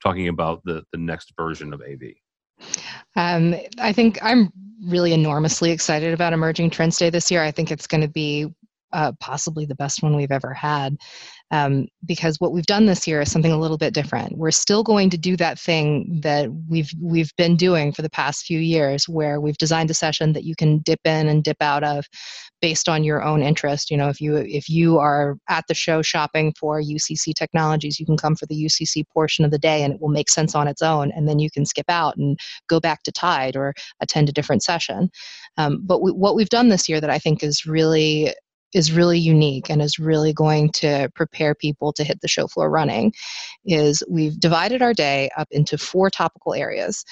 talking 0.02 0.28
about 0.28 0.62
the 0.66 0.84
the 0.92 0.98
next 0.98 1.34
version 1.38 1.74
of 1.74 1.82
AV. 1.82 2.14
Um, 3.16 3.56
I 3.80 3.94
think 3.94 4.20
I'm 4.22 4.52
really 4.86 5.14
enormously 5.14 5.72
excited 5.72 6.14
about 6.14 6.34
Emerging 6.34 6.70
Trends 6.70 6.98
Day 6.98 7.10
this 7.10 7.32
year. 7.32 7.44
I 7.44 7.52
think 7.52 7.72
it's 7.72 7.88
going 7.88 8.02
to 8.02 8.08
be 8.08 8.48
uh, 8.94 9.12
possibly 9.20 9.66
the 9.66 9.76
best 9.76 10.02
one 10.02 10.16
we've 10.16 10.32
ever 10.32 10.54
had. 10.54 10.98
Um, 11.52 11.88
because 12.06 12.38
what 12.40 12.52
we've 12.52 12.66
done 12.66 12.88
this 12.88 13.08
year 13.08 13.22
is 13.22 13.32
something 13.32 13.52
a 13.52 13.60
little 13.60 13.78
bit 13.78 13.94
different. 13.94 14.38
We're 14.38 14.52
still 14.52 14.84
going 14.84 15.10
to 15.12 15.18
do 15.18 15.38
that 15.38 15.58
thing 15.58 16.20
that 16.24 16.50
we've 16.70 16.92
we've 17.02 17.32
been 17.38 17.56
doing 17.56 17.94
for 17.94 18.02
the 18.02 18.10
past 18.10 18.46
few 18.46 18.60
years, 18.60 19.08
where 19.08 19.40
we've 19.40 19.58
designed 19.58 19.90
a 19.90 19.94
session 19.94 20.34
that 20.34 20.44
you 20.44 20.56
can 20.58 20.80
dip 20.80 21.00
in 21.06 21.28
and 21.28 21.44
dip 21.44 21.62
out 21.62 21.84
of, 21.84 22.06
based 22.62 22.90
on 22.90 23.04
your 23.04 23.24
own 23.24 23.42
interest. 23.42 23.90
You 23.90 23.96
know, 23.96 24.10
if 24.10 24.20
you 24.20 24.36
if 24.38 24.68
you 24.68 25.00
are 25.00 25.38
at 25.48 25.64
the 25.68 25.74
show 25.74 26.02
shopping 26.02 26.54
for 26.60 26.82
UCC 26.82 27.34
technologies, 27.34 28.00
you 28.00 28.06
can 28.06 28.18
come 28.18 28.36
for 28.36 28.46
the 28.46 28.66
UCC 28.66 29.04
portion 29.14 29.46
of 29.46 29.52
the 29.52 29.60
day, 29.60 29.84
and 29.84 29.94
it 29.94 30.02
will 30.02 30.10
make 30.10 30.30
sense 30.30 30.54
on 30.54 30.68
its 30.68 30.82
own, 30.82 31.12
and 31.12 31.30
then 31.30 31.40
you 31.40 31.50
can 31.50 31.66
skip 31.66 31.90
out 31.90 32.18
and 32.18 32.38
go 32.68 32.80
back 32.82 33.04
to 33.04 33.12
Tide 33.12 33.56
or 33.56 33.74
attend 34.02 34.28
a 34.28 34.34
different 34.34 34.64
session. 34.64 35.10
Um, 35.58 35.82
but 35.84 36.02
we, 36.02 36.12
what 36.12 36.36
we've 36.36 36.50
done 36.50 36.68
this 36.70 36.90
year 36.90 37.00
that 37.00 37.10
I 37.10 37.20
think 37.20 37.42
is 37.42 37.66
really 37.66 38.34
is 38.74 38.92
really 38.92 39.20
unique 39.20 39.70
and 39.70 39.82
is 39.82 40.00
really 40.00 40.34
going 40.34 40.70
to 40.72 41.10
prepare 41.16 41.56
people 41.56 41.94
to 41.94 42.04
hit 42.04 42.22
the 42.22 42.28
show 42.28 42.48
floor 42.48 42.70
running 42.70 43.14
is 43.66 44.04
we've 44.10 44.40
divided 44.40 44.82
our 44.82 44.94
day 44.94 45.30
up 45.38 45.48
into 45.52 45.78
four 45.78 46.10
topical 46.10 46.54
areas. 46.54 47.06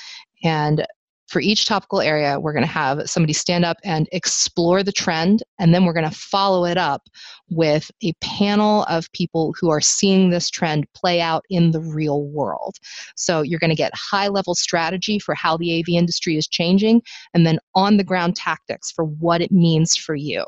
And 0.44 0.86
for 1.28 1.40
each 1.40 1.66
topical 1.66 2.02
area, 2.02 2.40
we're 2.40 2.54
going 2.54 2.66
to 2.66 2.72
have 2.72 3.10
somebody 3.10 3.34
stand 3.34 3.66
up 3.66 3.78
and 3.84 4.08
explore 4.12 4.84
the 4.84 4.92
trend, 4.92 5.44
and 5.60 5.74
then 5.74 5.86
we're 5.86 5.94
going 5.94 6.10
to 6.10 6.16
follow 6.16 6.66
it 6.66 6.78
up 6.78 7.04
with 7.50 7.90
a 8.04 8.14
panel 8.22 8.84
of 8.84 9.12
people 9.12 9.54
who 9.60 9.70
are 9.70 9.82
seeing 9.82 10.30
this 10.30 10.50
trend 10.50 10.86
play 10.94 11.22
out 11.22 11.44
in 11.50 11.72
the 11.72 11.82
real 11.82 12.24
world. 12.24 12.76
So 13.16 13.42
you're 13.42 13.60
going 13.60 13.70
to 13.70 13.76
get 13.76 13.94
high 13.96 14.28
level 14.28 14.56
strategy 14.56 15.20
for 15.20 15.36
how 15.36 15.58
the 15.58 15.80
AV 15.80 15.90
industry 15.90 16.38
is 16.38 16.48
changing, 16.48 17.02
and 17.34 17.46
then 17.46 17.60
on 17.74 17.98
the 17.98 18.04
ground 18.04 18.36
tactics 18.36 18.92
for 18.92 19.06
what 19.06 19.42
it 19.42 19.52
means 19.52 19.96
for 19.96 20.16
you. 20.16 20.46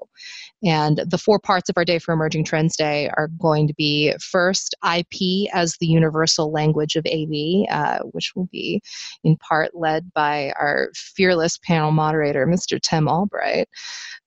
And 0.64 1.04
the 1.08 1.20
four 1.20 1.40
parts 1.40 1.70
of 1.70 1.78
our 1.78 1.86
Day 1.86 2.00
for 2.00 2.14
Emerging 2.14 2.44
Trends 2.44 2.76
Day 2.76 3.10
are 3.16 3.30
going 3.40 3.68
to 3.68 3.74
be 3.76 4.14
first, 4.20 4.74
IP 4.84 5.50
as 5.54 5.78
the 5.80 5.86
universal 5.86 6.52
language 6.52 6.96
of 6.96 7.06
AV, 7.06 7.68
uh, 7.70 8.00
which 8.12 8.34
will 8.36 8.48
be 8.52 8.82
in 9.24 9.38
part 9.38 9.76
led 9.76 10.12
by 10.14 10.52
our 10.60 10.67
fearless 10.96 11.58
panel 11.58 11.92
moderator, 11.92 12.46
Mr. 12.46 12.80
Tim 12.82 13.08
Albright. 13.08 13.68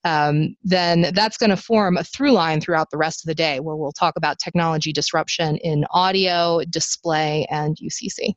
Um, 0.04 0.56
then 0.62 1.12
that's 1.14 1.36
going 1.36 1.50
to 1.50 1.56
form 1.56 1.96
a 1.96 2.04
through 2.04 2.32
line 2.32 2.60
throughout 2.60 2.90
the 2.90 2.96
rest 2.96 3.22
of 3.22 3.28
the 3.28 3.34
day 3.34 3.60
where 3.60 3.76
we'll 3.76 3.92
talk 3.92 4.16
about 4.16 4.38
technology 4.38 4.92
disruption 4.92 5.56
in 5.58 5.84
audio, 5.90 6.62
display, 6.70 7.46
and 7.50 7.76
UCC. 7.76 8.34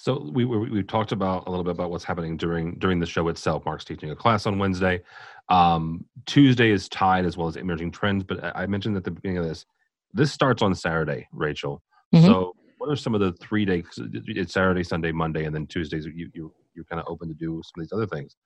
So 0.00 0.30
we, 0.32 0.46
we 0.46 0.70
we 0.70 0.82
talked 0.82 1.12
about 1.12 1.46
a 1.46 1.50
little 1.50 1.62
bit 1.62 1.72
about 1.72 1.90
what's 1.90 2.04
happening 2.04 2.38
during 2.38 2.78
during 2.78 3.00
the 3.00 3.06
show 3.06 3.28
itself. 3.28 3.66
Mark's 3.66 3.84
teaching 3.84 4.10
a 4.10 4.16
class 4.16 4.46
on 4.46 4.58
Wednesday. 4.58 5.02
Um, 5.50 6.06
Tuesday 6.24 6.70
is 6.70 6.88
Tide 6.88 7.26
as 7.26 7.36
well 7.36 7.48
as 7.48 7.56
emerging 7.56 7.90
trends. 7.90 8.24
But 8.24 8.56
I 8.56 8.66
mentioned 8.66 8.96
at 8.96 9.04
the 9.04 9.10
beginning 9.10 9.38
of 9.38 9.44
this, 9.44 9.66
this 10.14 10.32
starts 10.32 10.62
on 10.62 10.74
Saturday, 10.74 11.28
Rachel. 11.32 11.82
Mm-hmm. 12.14 12.24
So 12.24 12.54
what 12.78 12.88
are 12.88 12.96
some 12.96 13.14
of 13.14 13.20
the 13.20 13.32
three 13.32 13.66
days? 13.66 13.84
It's 14.26 14.54
Saturday, 14.54 14.84
Sunday, 14.84 15.12
Monday, 15.12 15.44
and 15.44 15.54
then 15.54 15.66
Tuesdays. 15.66 16.06
You 16.06 16.30
you 16.32 16.54
you're 16.80 16.84
kind 16.84 17.00
of 17.00 17.06
open 17.08 17.28
to 17.28 17.34
do 17.34 17.60
some 17.64 17.80
of 17.80 17.86
these 17.86 17.92
other 17.92 18.06
things. 18.06 18.36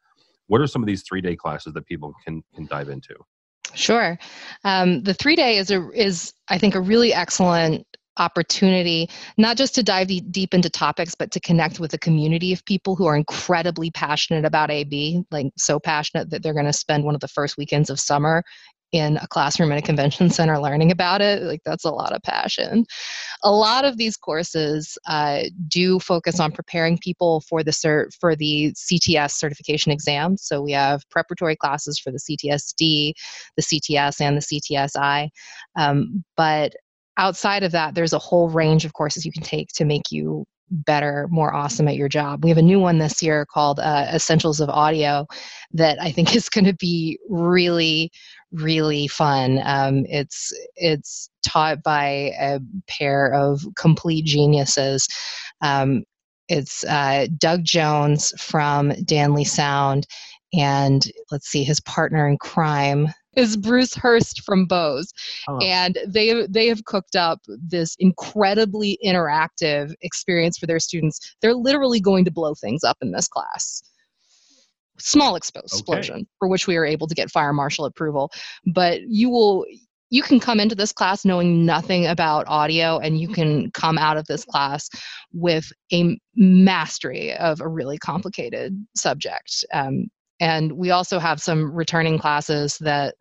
What 0.49 0.61
are 0.61 0.67
some 0.67 0.83
of 0.83 0.87
these 0.87 1.03
three 1.03 1.21
day 1.21 1.37
classes 1.37 1.73
that 1.75 1.87
people 1.87 2.13
can 2.25 2.43
can 2.55 2.67
dive 2.67 2.89
into? 2.89 3.15
Sure, 3.75 4.19
um, 4.65 5.03
the 5.03 5.15
three 5.15 5.37
day 5.37 5.57
is 5.57 5.71
a 5.71 5.89
is 5.93 6.33
I 6.49 6.59
think 6.59 6.75
a 6.75 6.81
really 6.81 7.13
excellent 7.13 7.87
opportunity 8.17 9.11
not 9.37 9.57
just 9.57 9.75
to 9.75 9.83
dive 9.83 10.09
deep 10.31 10.55
into 10.55 10.71
topics 10.71 11.17
but 11.17 11.33
to 11.33 11.41
connect 11.41 11.81
with 11.81 11.93
a 11.95 11.99
community 11.99 12.53
of 12.53 12.65
people 12.65 12.95
who 12.95 13.07
are 13.07 13.17
incredibly 13.17 13.91
passionate 13.91 14.45
about 14.45 14.71
AV 14.71 15.25
like 15.33 15.47
so 15.59 15.81
passionate 15.81 16.31
that 16.31 16.41
they're 16.41 16.55
going 16.55 16.65
to 16.65 16.73
spend 16.73 17.03
one 17.03 17.17
of 17.17 17.21
the 17.21 17.27
first 17.27 17.57
weekends 17.57 17.91
of 17.91 17.99
summer 17.99 18.45
in 18.95 19.17
a 19.17 19.27
classroom 19.27 19.73
in 19.73 19.79
a 19.79 19.83
convention 19.83 20.31
center 20.31 20.57
learning 20.61 20.93
about 20.93 21.21
it 21.21 21.43
like 21.43 21.61
that's 21.65 21.85
a 21.85 21.91
lot 21.91 22.13
of 22.13 22.23
passion. 22.23 22.87
A 23.43 23.51
lot 23.51 23.85
of 23.85 23.97
these 23.97 24.17
courses 24.17 24.97
uh, 25.09 25.43
do 25.67 25.99
focus 25.99 26.39
on 26.39 26.53
preparing 26.53 26.97
people 26.99 27.43
for 27.49 27.65
the 27.65 27.73
cert 27.73 28.15
for 28.21 28.37
the 28.37 28.73
cts 28.73 29.33
certification 29.33 29.91
exam. 29.91 30.37
So 30.37 30.63
we 30.63 30.71
have 30.73 31.03
preparatory 31.11 31.57
classes 31.57 31.99
for 31.99 32.13
the 32.13 32.21
ctsd 32.21 33.13
the 33.57 33.63
cts 33.63 34.21
and 34.21 34.37
the 34.37 34.41
ctsi 34.41 35.29
um, 35.77 36.25
but 36.37 36.73
outside 37.17 37.65
of 37.65 37.73
that 37.73 37.97
there's 37.97 38.13
a 38.13 38.19
whole 38.19 38.49
range 38.49 38.85
of 38.85 38.93
courses 38.93 39.27
you 39.27 39.33
can 39.33 39.43
take 39.43 39.69
to 39.71 39.85
make 39.85 40.13
you 40.13 40.45
better, 40.71 41.29
more 41.31 41.55
awesome 41.55 41.89
at 41.89 41.97
your 41.97 42.09
job. 42.09 42.43
We 42.43 42.51
have 42.51 42.59
a 42.59 42.63
new 42.63 42.81
one 42.81 42.99
this 42.99 43.23
year 43.23 43.47
called 43.47 43.79
uh, 43.81 44.07
Essentials 44.13 44.61
of 44.61 44.69
Audio 44.69 45.27
that 45.73 46.01
I 46.01 46.11
think 46.11 46.35
is 46.35 46.49
going 46.49 46.65
to 46.65 46.75
be 46.75 47.19
really, 47.29 48.11
really 48.55 49.09
fun. 49.09 49.61
Um, 49.65 50.05
it's 50.09 50.53
it's 50.77 51.29
taught 51.47 51.83
by 51.83 52.33
a 52.41 52.61
pair 52.89 53.33
of 53.33 53.67
complete 53.77 54.25
geniuses. 54.25 55.07
Um, 55.61 56.05
it's 56.49 56.85
uh, 56.85 57.27
Doug 57.39 57.65
Jones 57.65 58.33
from 58.39 58.91
Danley 59.05 59.45
Sound, 59.45 60.07
and 60.53 61.05
let's 61.31 61.49
see, 61.49 61.65
his 61.65 61.81
partner 61.81 62.29
in 62.29 62.39
crime 62.39 63.09
is 63.37 63.57
Bruce 63.57 63.95
Hurst 63.95 64.43
from 64.43 64.67
Bose, 64.67 65.13
oh. 65.49 65.59
and 65.59 65.99
they 66.07 66.47
they 66.47 66.69
have 66.69 66.85
cooked 66.85 67.17
up 67.17 67.41
this 67.49 67.97
incredibly 67.99 68.99
interactive 69.05 69.93
experience 70.03 70.59
for 70.59 70.67
their 70.67 70.81
students. 70.81 71.35
They're 71.41 71.55
literally 71.55 72.01
going 72.01 72.25
to 72.27 72.31
blow 72.31 72.55
things 72.55 72.85
up 72.85 72.99
in 73.03 73.13
this 73.13 73.29
class 73.29 73.83
small 74.99 75.37
exposed 75.37 75.67
explosion 75.67 76.17
okay. 76.17 76.27
for 76.39 76.49
which 76.49 76.67
we 76.67 76.77
are 76.77 76.85
able 76.85 77.07
to 77.07 77.15
get 77.15 77.31
fire 77.31 77.53
marshal 77.53 77.85
approval. 77.85 78.31
But 78.67 79.01
you 79.09 79.31
will 79.31 79.65
you 80.11 80.23
can 80.23 80.39
come 80.39 80.61
into 80.61 80.75
this 80.75 80.93
class 80.93 81.25
knowing 81.25 81.67
nothing 81.67 82.07
about 82.07 82.47
audio 82.47 82.99
and 82.99 83.19
you 83.19 83.29
can 83.29 83.71
come 83.73 83.99
out 83.99 84.17
of 84.17 84.27
this 84.27 84.45
class 84.45 84.89
with 85.33 85.73
a 85.93 86.17
mastery 86.37 87.35
of 87.35 87.61
a 87.61 87.67
really 87.67 87.99
complicated 87.99 88.77
subject. 88.95 89.65
Um, 89.73 90.07
and 90.41 90.73
we 90.73 90.91
also 90.91 91.19
have 91.19 91.41
some 91.41 91.73
returning 91.73 92.19
classes 92.19 92.77
that 92.79 93.15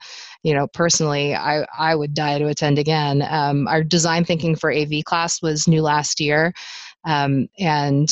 you 0.43 0.53
know 0.53 0.67
personally 0.73 1.35
i, 1.35 1.65
I 1.77 1.95
would 1.95 2.13
die 2.13 2.37
to 2.37 2.47
attend 2.47 2.77
again. 2.79 3.25
Um, 3.27 3.67
our 3.67 3.83
design 3.83 4.25
thinking 4.25 4.55
for 4.55 4.71
av 4.71 4.91
class 5.05 5.41
was 5.41 5.67
new 5.67 5.81
last 5.81 6.19
year. 6.19 6.53
Um, 7.05 7.47
and 7.59 8.09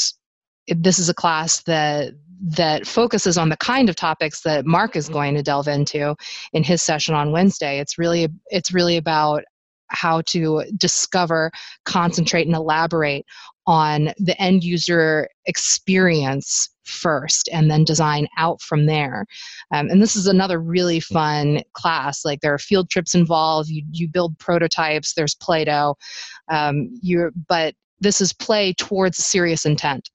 this 0.68 1.00
is 1.00 1.10
a 1.10 1.14
class 1.14 1.64
that 1.64 2.14
that 2.42 2.88
focuses 2.88 3.38
on 3.38 3.50
the 3.50 3.58
kind 3.58 3.88
of 3.88 3.96
topics 3.96 4.42
that 4.42 4.66
Mark 4.66 4.96
is 4.96 5.10
going 5.10 5.36
to 5.36 5.44
delve 5.44 5.68
into 5.68 6.16
in 6.54 6.64
his 6.64 6.82
session 6.82 7.14
on 7.14 7.32
Wednesday. 7.32 7.80
It's 7.80 7.98
really 7.98 8.28
it's 8.48 8.74
really 8.74 8.98
about 8.98 9.44
how 9.88 10.22
to 10.22 10.64
discover, 10.78 11.52
concentrate, 11.86 12.48
and 12.48 12.56
elaborate 12.56 13.26
on 13.68 14.14
the 14.18 14.36
end 14.42 14.64
user 14.64 15.28
experience 15.46 16.70
first 16.84 17.48
and 17.52 17.70
then 17.70 17.84
design 17.84 18.28
out 18.38 18.60
from 18.62 18.86
there. 18.86 19.26
Um, 19.72 19.90
and 19.90 20.02
this 20.02 20.16
is 20.16 20.28
another 20.28 20.60
really 20.60 21.00
fun 21.00 21.62
class. 21.74 22.26
Like 22.26 22.42
there 22.42 22.54
are 22.54 22.60
field 22.60 22.90
trips 22.90 23.14
involved. 23.14 23.70
You, 23.70 23.84
you 23.92 24.08
build 24.08 24.38
prototypes. 24.40 25.14
There's 25.14 25.36
play-doh. 25.36 25.96
Um, 26.50 26.90
you 27.02 27.32
but 27.48 27.76
this 28.00 28.20
is 28.20 28.34
play 28.34 28.74
towards 28.74 29.18
serious 29.18 29.66
intent 29.66 30.10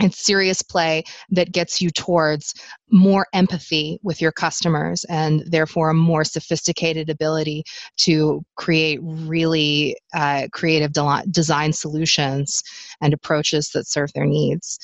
it's 0.00 0.24
serious 0.24 0.62
play 0.62 1.04
that 1.30 1.52
gets 1.52 1.80
you 1.80 1.90
towards 1.90 2.54
more 2.90 3.26
empathy 3.32 3.98
with 4.02 4.20
your 4.20 4.32
customers 4.32 5.04
and 5.08 5.42
therefore 5.46 5.90
a 5.90 5.94
more 5.94 6.24
sophisticated 6.24 7.10
ability 7.10 7.62
to 7.98 8.42
create 8.56 8.98
really 9.02 9.96
uh, 10.14 10.48
creative 10.52 10.92
de- 10.92 11.24
design 11.30 11.72
solutions 11.72 12.62
and 13.00 13.12
approaches 13.12 13.70
that 13.70 13.86
serve 13.86 14.12
their 14.14 14.26
needs. 14.26 14.78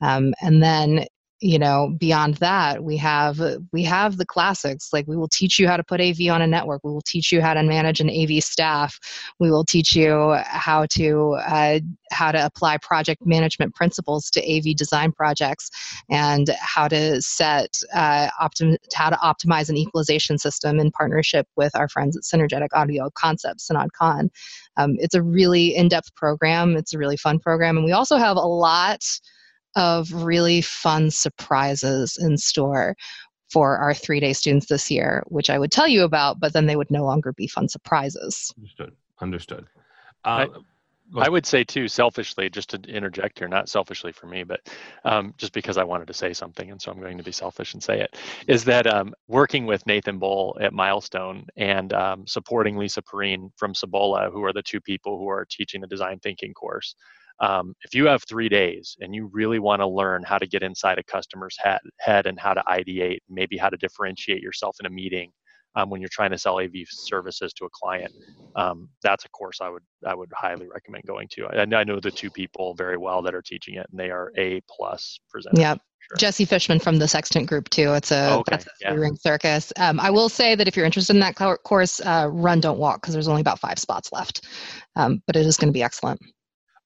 Um, 0.00 0.34
and 0.40 0.62
then 0.62 1.06
you 1.40 1.58
know 1.58 1.94
beyond 1.98 2.34
that 2.36 2.84
we 2.84 2.96
have 2.96 3.40
we 3.72 3.82
have 3.82 4.16
the 4.16 4.26
classics 4.26 4.92
like 4.92 5.06
we 5.08 5.16
will 5.16 5.28
teach 5.28 5.58
you 5.58 5.66
how 5.66 5.76
to 5.76 5.82
put 5.82 6.00
av 6.00 6.16
on 6.30 6.40
a 6.40 6.46
network 6.46 6.80
we 6.84 6.92
will 6.92 7.02
teach 7.02 7.32
you 7.32 7.42
how 7.42 7.52
to 7.52 7.62
manage 7.62 8.00
an 8.00 8.08
av 8.08 8.42
staff 8.42 8.98
we 9.40 9.50
will 9.50 9.64
teach 9.64 9.96
you 9.96 10.36
how 10.44 10.86
to 10.86 11.32
uh, 11.46 11.80
how 12.12 12.30
to 12.30 12.44
apply 12.44 12.76
project 12.78 13.26
management 13.26 13.74
principles 13.74 14.30
to 14.30 14.40
av 14.40 14.76
design 14.76 15.10
projects 15.10 15.70
and 16.08 16.50
how 16.60 16.86
to 16.86 17.20
set 17.20 17.76
uh, 17.94 18.28
optim- 18.40 18.76
how 18.94 19.10
to 19.10 19.16
optimize 19.16 19.68
an 19.68 19.76
equalization 19.76 20.38
system 20.38 20.78
in 20.78 20.90
partnership 20.92 21.48
with 21.56 21.74
our 21.74 21.88
friends 21.88 22.16
at 22.16 22.22
synergetic 22.22 22.68
audio 22.72 23.10
concepts 23.14 23.68
and 23.68 23.78
OdCon. 23.78 24.30
Um, 24.76 24.96
it's 24.98 25.14
a 25.14 25.22
really 25.22 25.74
in-depth 25.74 26.14
program 26.14 26.76
it's 26.76 26.94
a 26.94 26.98
really 26.98 27.16
fun 27.16 27.40
program 27.40 27.76
and 27.76 27.84
we 27.84 27.92
also 27.92 28.16
have 28.16 28.36
a 28.36 28.40
lot 28.40 29.04
of 29.76 30.12
really 30.12 30.60
fun 30.60 31.10
surprises 31.10 32.18
in 32.20 32.36
store 32.36 32.94
for 33.50 33.76
our 33.78 33.94
three 33.94 34.20
day 34.20 34.32
students 34.32 34.66
this 34.66 34.90
year, 34.90 35.22
which 35.28 35.50
I 35.50 35.58
would 35.58 35.70
tell 35.70 35.86
you 35.86 36.02
about, 36.02 36.40
but 36.40 36.52
then 36.52 36.66
they 36.66 36.76
would 36.76 36.90
no 36.90 37.04
longer 37.04 37.32
be 37.32 37.46
fun 37.46 37.68
surprises. 37.68 38.52
Understood. 38.58 38.92
Understood. 39.20 39.66
Uh, 40.24 40.46
I, 41.14 41.26
I, 41.26 41.28
would 41.28 41.46
say, 41.46 41.62
too, 41.62 41.86
selfishly, 41.86 42.48
just 42.48 42.70
to 42.70 42.78
interject 42.88 43.38
here, 43.38 43.46
not 43.46 43.68
selfishly 43.68 44.10
for 44.10 44.26
me, 44.26 44.42
but 44.42 44.68
um, 45.04 45.34
just 45.36 45.52
because 45.52 45.76
I 45.76 45.84
wanted 45.84 46.08
to 46.08 46.14
say 46.14 46.32
something, 46.32 46.70
and 46.70 46.80
so 46.80 46.90
I'm 46.90 46.98
going 46.98 47.18
to 47.18 47.22
be 47.22 47.30
selfish 47.30 47.74
and 47.74 47.82
say 47.82 48.00
it, 48.00 48.16
is 48.48 48.64
that 48.64 48.86
um, 48.86 49.14
working 49.28 49.66
with 49.66 49.86
Nathan 49.86 50.18
Bull 50.18 50.56
at 50.60 50.72
Milestone 50.72 51.46
and 51.56 51.92
um, 51.92 52.26
supporting 52.26 52.76
Lisa 52.76 53.02
Perrine 53.02 53.50
from 53.56 53.74
Cibola, 53.74 54.30
who 54.30 54.42
are 54.44 54.52
the 54.52 54.62
two 54.62 54.80
people 54.80 55.18
who 55.18 55.28
are 55.28 55.46
teaching 55.48 55.80
the 55.80 55.86
design 55.86 56.18
thinking 56.20 56.54
course, 56.54 56.96
um, 57.40 57.74
if 57.82 57.94
you 57.94 58.06
have 58.06 58.22
three 58.28 58.48
days 58.48 58.96
and 59.00 59.14
you 59.14 59.28
really 59.32 59.58
want 59.58 59.80
to 59.80 59.86
learn 59.86 60.22
how 60.22 60.38
to 60.38 60.46
get 60.46 60.62
inside 60.62 60.98
a 60.98 61.02
customer's 61.02 61.56
head, 61.58 61.80
head 61.98 62.26
and 62.26 62.38
how 62.38 62.54
to 62.54 62.62
ideate, 62.68 63.18
maybe 63.28 63.56
how 63.56 63.68
to 63.68 63.76
differentiate 63.76 64.42
yourself 64.42 64.76
in 64.80 64.86
a 64.86 64.90
meeting 64.90 65.32
um, 65.76 65.90
when 65.90 66.00
you're 66.00 66.08
trying 66.08 66.30
to 66.30 66.38
sell 66.38 66.60
AV 66.60 66.72
services 66.88 67.52
to 67.54 67.64
a 67.64 67.68
client, 67.70 68.12
um, 68.54 68.88
that's 69.02 69.24
a 69.24 69.28
course 69.30 69.60
I 69.60 69.68
would 69.68 69.82
I 70.06 70.14
would 70.14 70.30
highly 70.34 70.68
recommend 70.68 71.04
going 71.06 71.28
to. 71.32 71.46
I, 71.46 71.62
I 71.62 71.84
know 71.84 71.98
the 72.00 72.10
two 72.10 72.30
people 72.30 72.74
very 72.74 72.96
well 72.96 73.22
that 73.22 73.34
are 73.34 73.42
teaching 73.42 73.74
it, 73.74 73.86
and 73.90 73.98
they 73.98 74.10
are 74.10 74.32
a 74.36 74.60
plus 74.70 75.18
presenters. 75.34 75.58
Yep. 75.58 75.80
Sure. 76.10 76.16
Jesse 76.18 76.44
Fishman 76.44 76.78
from 76.78 76.98
the 76.98 77.08
Sextant 77.08 77.48
Group 77.48 77.70
too. 77.70 77.94
It's 77.94 78.12
a 78.12 78.34
okay. 78.34 78.50
that's 78.50 78.66
a 78.66 78.70
yeah. 78.82 78.92
ring 78.92 79.16
circus. 79.16 79.72
Um, 79.76 79.98
I 79.98 80.10
will 80.10 80.28
say 80.28 80.54
that 80.54 80.68
if 80.68 80.76
you're 80.76 80.84
interested 80.84 81.14
in 81.14 81.20
that 81.20 81.34
course, 81.34 82.00
uh, 82.00 82.28
run 82.30 82.60
don't 82.60 82.78
walk 82.78 83.00
because 83.00 83.14
there's 83.14 83.28
only 83.28 83.40
about 83.40 83.58
five 83.58 83.78
spots 83.78 84.12
left, 84.12 84.46
um, 84.96 85.22
but 85.26 85.34
it 85.34 85.46
is 85.46 85.56
going 85.56 85.68
to 85.68 85.72
be 85.72 85.82
excellent. 85.82 86.20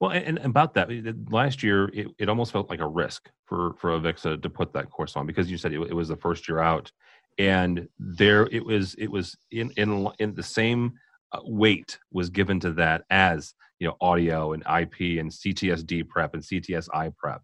Well, 0.00 0.12
and, 0.12 0.38
and 0.38 0.46
about 0.46 0.74
that, 0.74 0.88
last 1.30 1.62
year 1.62 1.90
it, 1.92 2.08
it 2.18 2.28
almost 2.28 2.52
felt 2.52 2.70
like 2.70 2.80
a 2.80 2.86
risk 2.86 3.30
for 3.46 3.74
for 3.78 3.98
Avixa 3.98 4.40
to 4.40 4.50
put 4.50 4.72
that 4.72 4.90
course 4.90 5.16
on 5.16 5.26
because 5.26 5.50
you 5.50 5.58
said 5.58 5.72
it, 5.72 5.80
it 5.80 5.94
was 5.94 6.08
the 6.08 6.16
first 6.16 6.48
year 6.48 6.60
out, 6.60 6.92
and 7.38 7.88
there 7.98 8.46
it 8.52 8.64
was 8.64 8.94
it 8.94 9.10
was 9.10 9.36
in 9.50 9.72
in 9.76 10.08
in 10.20 10.34
the 10.34 10.42
same 10.42 10.92
uh, 11.32 11.40
weight 11.44 11.98
was 12.12 12.30
given 12.30 12.60
to 12.60 12.72
that 12.72 13.04
as 13.10 13.54
you 13.80 13.88
know 13.88 13.96
audio 14.00 14.52
and 14.52 14.62
IP 14.62 15.18
and 15.18 15.30
CTSD 15.30 16.08
prep 16.08 16.34
and 16.34 16.42
CTSI 16.42 17.14
prep. 17.16 17.42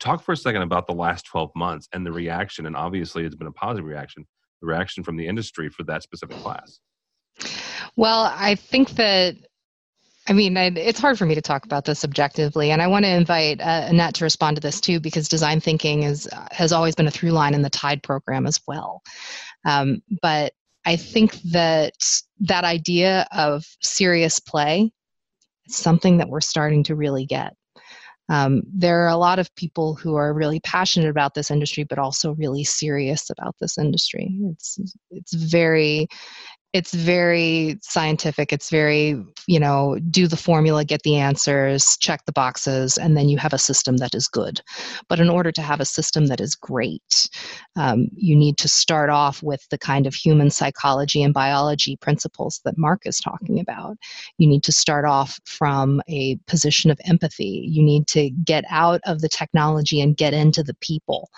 Talk 0.00 0.22
for 0.22 0.32
a 0.32 0.36
second 0.36 0.62
about 0.62 0.88
the 0.88 0.94
last 0.94 1.24
12 1.26 1.52
months 1.54 1.88
and 1.92 2.04
the 2.04 2.10
reaction, 2.10 2.66
and 2.66 2.76
obviously 2.76 3.24
it's 3.24 3.36
been 3.36 3.46
a 3.46 3.52
positive 3.52 3.86
reaction, 3.86 4.26
the 4.60 4.66
reaction 4.66 5.04
from 5.04 5.16
the 5.16 5.26
industry 5.26 5.68
for 5.68 5.84
that 5.84 6.02
specific 6.02 6.36
class. 6.38 6.80
Well, 7.94 8.32
I 8.34 8.56
think 8.56 8.90
that 8.90 9.36
I 10.26 10.32
mean, 10.32 10.56
it's 10.56 11.00
hard 11.00 11.18
for 11.18 11.26
me 11.26 11.34
to 11.34 11.42
talk 11.42 11.66
about 11.66 11.84
this 11.84 12.02
objectively, 12.02 12.70
and 12.70 12.80
I 12.80 12.86
want 12.86 13.04
to 13.04 13.10
invite 13.10 13.60
uh, 13.60 13.86
Annette 13.88 14.14
to 14.14 14.24
respond 14.24 14.56
to 14.56 14.60
this 14.60 14.80
too, 14.80 14.98
because 14.98 15.28
design 15.28 15.60
thinking 15.60 16.04
is 16.04 16.28
has 16.50 16.72
always 16.72 16.94
been 16.94 17.06
a 17.06 17.10
through 17.10 17.32
line 17.32 17.52
in 17.52 17.60
the 17.60 17.70
Tide 17.70 18.02
program 18.02 18.46
as 18.46 18.58
well. 18.66 19.02
Um, 19.66 20.02
but 20.22 20.54
I 20.86 20.96
think 20.96 21.34
that 21.52 21.94
that 22.40 22.64
idea 22.64 23.26
of 23.32 23.64
serious 23.82 24.38
play 24.38 24.92
is 25.66 25.76
something 25.76 26.18
that 26.18 26.28
we're 26.28 26.40
starting 26.40 26.84
to 26.84 26.94
really 26.94 27.26
get. 27.26 27.54
Um, 28.30 28.62
there 28.72 29.04
are 29.04 29.08
a 29.08 29.16
lot 29.16 29.38
of 29.38 29.54
people 29.54 29.94
who 29.94 30.14
are 30.16 30.32
really 30.32 30.60
passionate 30.60 31.10
about 31.10 31.34
this 31.34 31.50
industry, 31.50 31.84
but 31.84 31.98
also 31.98 32.34
really 32.34 32.64
serious 32.64 33.28
about 33.28 33.54
this 33.60 33.76
industry. 33.76 34.34
It's 34.52 34.78
it's 35.10 35.34
very 35.34 36.08
it's 36.74 36.92
very 36.92 37.78
scientific. 37.82 38.52
It's 38.52 38.68
very 38.68 39.16
you 39.46 39.60
know 39.60 39.98
do 40.10 40.26
the 40.26 40.36
formula 40.36 40.84
get 40.84 41.02
the 41.02 41.16
answers 41.16 41.96
check 42.00 42.24
the 42.26 42.32
boxes 42.32 42.98
and 42.98 43.16
then 43.16 43.28
you 43.28 43.38
have 43.38 43.52
a 43.52 43.58
system 43.58 43.98
that 43.98 44.14
is 44.14 44.26
good. 44.26 44.60
But 45.08 45.20
in 45.20 45.30
order 45.30 45.52
to 45.52 45.62
have 45.62 45.80
a 45.80 45.84
system 45.84 46.26
that 46.26 46.40
is 46.40 46.54
great 46.54 47.28
um, 47.76 48.08
you 48.14 48.34
need 48.34 48.58
to 48.58 48.68
start 48.68 49.10
off 49.10 49.42
with 49.42 49.66
the 49.70 49.78
kind 49.78 50.06
of 50.06 50.14
human 50.14 50.50
psychology 50.50 51.22
and 51.22 51.32
biology 51.32 51.96
principles 51.96 52.60
that 52.64 52.78
mark 52.78 53.02
is 53.04 53.18
talking 53.20 53.60
about. 53.60 53.96
You 54.38 54.48
need 54.48 54.64
to 54.64 54.72
start 54.72 55.04
off 55.04 55.38
from 55.44 56.02
a 56.08 56.36
position 56.46 56.90
of 56.90 57.00
empathy. 57.04 57.66
You 57.68 57.82
need 57.82 58.06
to 58.08 58.30
get 58.30 58.64
out 58.68 59.00
of 59.04 59.20
the 59.20 59.28
technology 59.28 60.00
and 60.00 60.16
get 60.16 60.34
into 60.34 60.62
the 60.62 60.74
people 60.74 61.30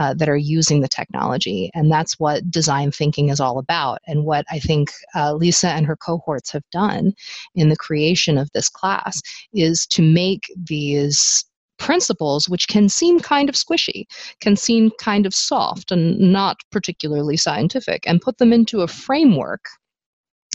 uh, 0.00 0.14
that 0.14 0.30
are 0.30 0.36
using 0.36 0.80
the 0.80 0.88
technology. 0.88 1.70
And 1.74 1.92
that's 1.92 2.18
what 2.18 2.50
design 2.50 2.90
thinking 2.90 3.28
is 3.28 3.38
all 3.38 3.58
about. 3.58 3.98
And 4.06 4.24
what 4.24 4.46
I 4.50 4.58
think 4.58 4.90
uh, 5.14 5.34
Lisa 5.34 5.68
and 5.68 5.84
her 5.84 5.96
cohorts 5.96 6.50
have 6.52 6.64
done 6.72 7.12
in 7.54 7.68
the 7.68 7.76
creation 7.76 8.38
of 8.38 8.48
this 8.54 8.70
class 8.70 9.20
is 9.52 9.86
to 9.88 10.02
make 10.02 10.44
these 10.56 11.44
principles, 11.78 12.48
which 12.48 12.66
can 12.66 12.88
seem 12.88 13.20
kind 13.20 13.50
of 13.50 13.54
squishy, 13.54 14.04
can 14.40 14.56
seem 14.56 14.90
kind 14.98 15.26
of 15.26 15.34
soft 15.34 15.92
and 15.92 16.18
not 16.18 16.56
particularly 16.72 17.36
scientific, 17.36 18.02
and 18.06 18.22
put 18.22 18.38
them 18.38 18.54
into 18.54 18.80
a 18.80 18.88
framework 18.88 19.66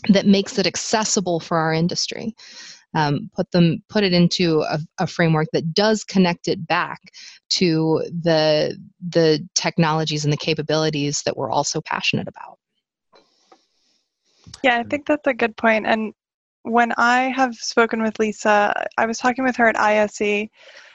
that 0.10 0.26
makes 0.26 0.58
it 0.58 0.66
accessible 0.66 1.40
for 1.40 1.58
our 1.58 1.74
industry 1.74 2.34
um, 2.96 3.30
put 3.36 3.52
them 3.52 3.84
put 3.90 4.04
it 4.04 4.14
into 4.14 4.62
a, 4.62 4.80
a, 4.98 5.06
framework 5.06 5.48
that 5.54 5.74
does 5.74 6.04
connect 6.04 6.48
it 6.48 6.66
back 6.66 7.02
to 7.50 8.02
the 8.24 8.78
the 9.10 9.48
technologies 9.54 10.24
and 10.24 10.34
the 10.34 10.38
capabilities 10.38 11.22
that 11.26 11.36
we're 11.36 11.52
also 11.52 11.82
passionate 11.82 12.28
about. 12.28 12.58
Yeah 14.64 14.80
i 14.80 14.84
think 14.84 15.06
that's 15.06 15.28
a 15.28 15.34
good 15.34 15.56
point. 15.58 15.86
And 15.86 16.14
when 16.64 16.92
i 16.98 17.24
have 17.30 17.54
spoken 17.54 18.02
with 18.02 18.18
lisa 18.18 18.88
i 18.98 19.06
was 19.06 19.20
talking 19.20 19.44
with 19.44 19.56
her 19.56 19.68
at 19.68 19.80
ise 19.80 20.50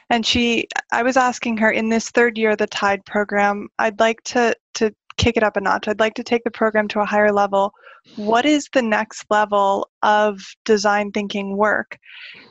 and 0.09 0.25
she 0.25 0.67
i 0.91 1.01
was 1.01 1.15
asking 1.15 1.55
her 1.55 1.71
in 1.71 1.87
this 1.87 2.09
third 2.09 2.37
year 2.37 2.51
of 2.51 2.57
the 2.57 2.67
tide 2.67 3.05
program 3.05 3.69
i'd 3.79 3.97
like 3.97 4.21
to 4.23 4.53
to 4.73 4.93
kick 5.17 5.37
it 5.37 5.43
up 5.43 5.57
a 5.57 5.61
notch 5.61 5.87
i'd 5.87 5.99
like 5.99 6.13
to 6.13 6.23
take 6.23 6.43
the 6.43 6.51
program 6.51 6.87
to 6.87 6.99
a 6.99 7.05
higher 7.05 7.31
level 7.31 7.73
what 8.15 8.45
is 8.45 8.67
the 8.73 8.81
next 8.81 9.25
level 9.29 9.89
of 10.01 10.41
design 10.65 11.11
thinking 11.11 11.55
work 11.55 11.97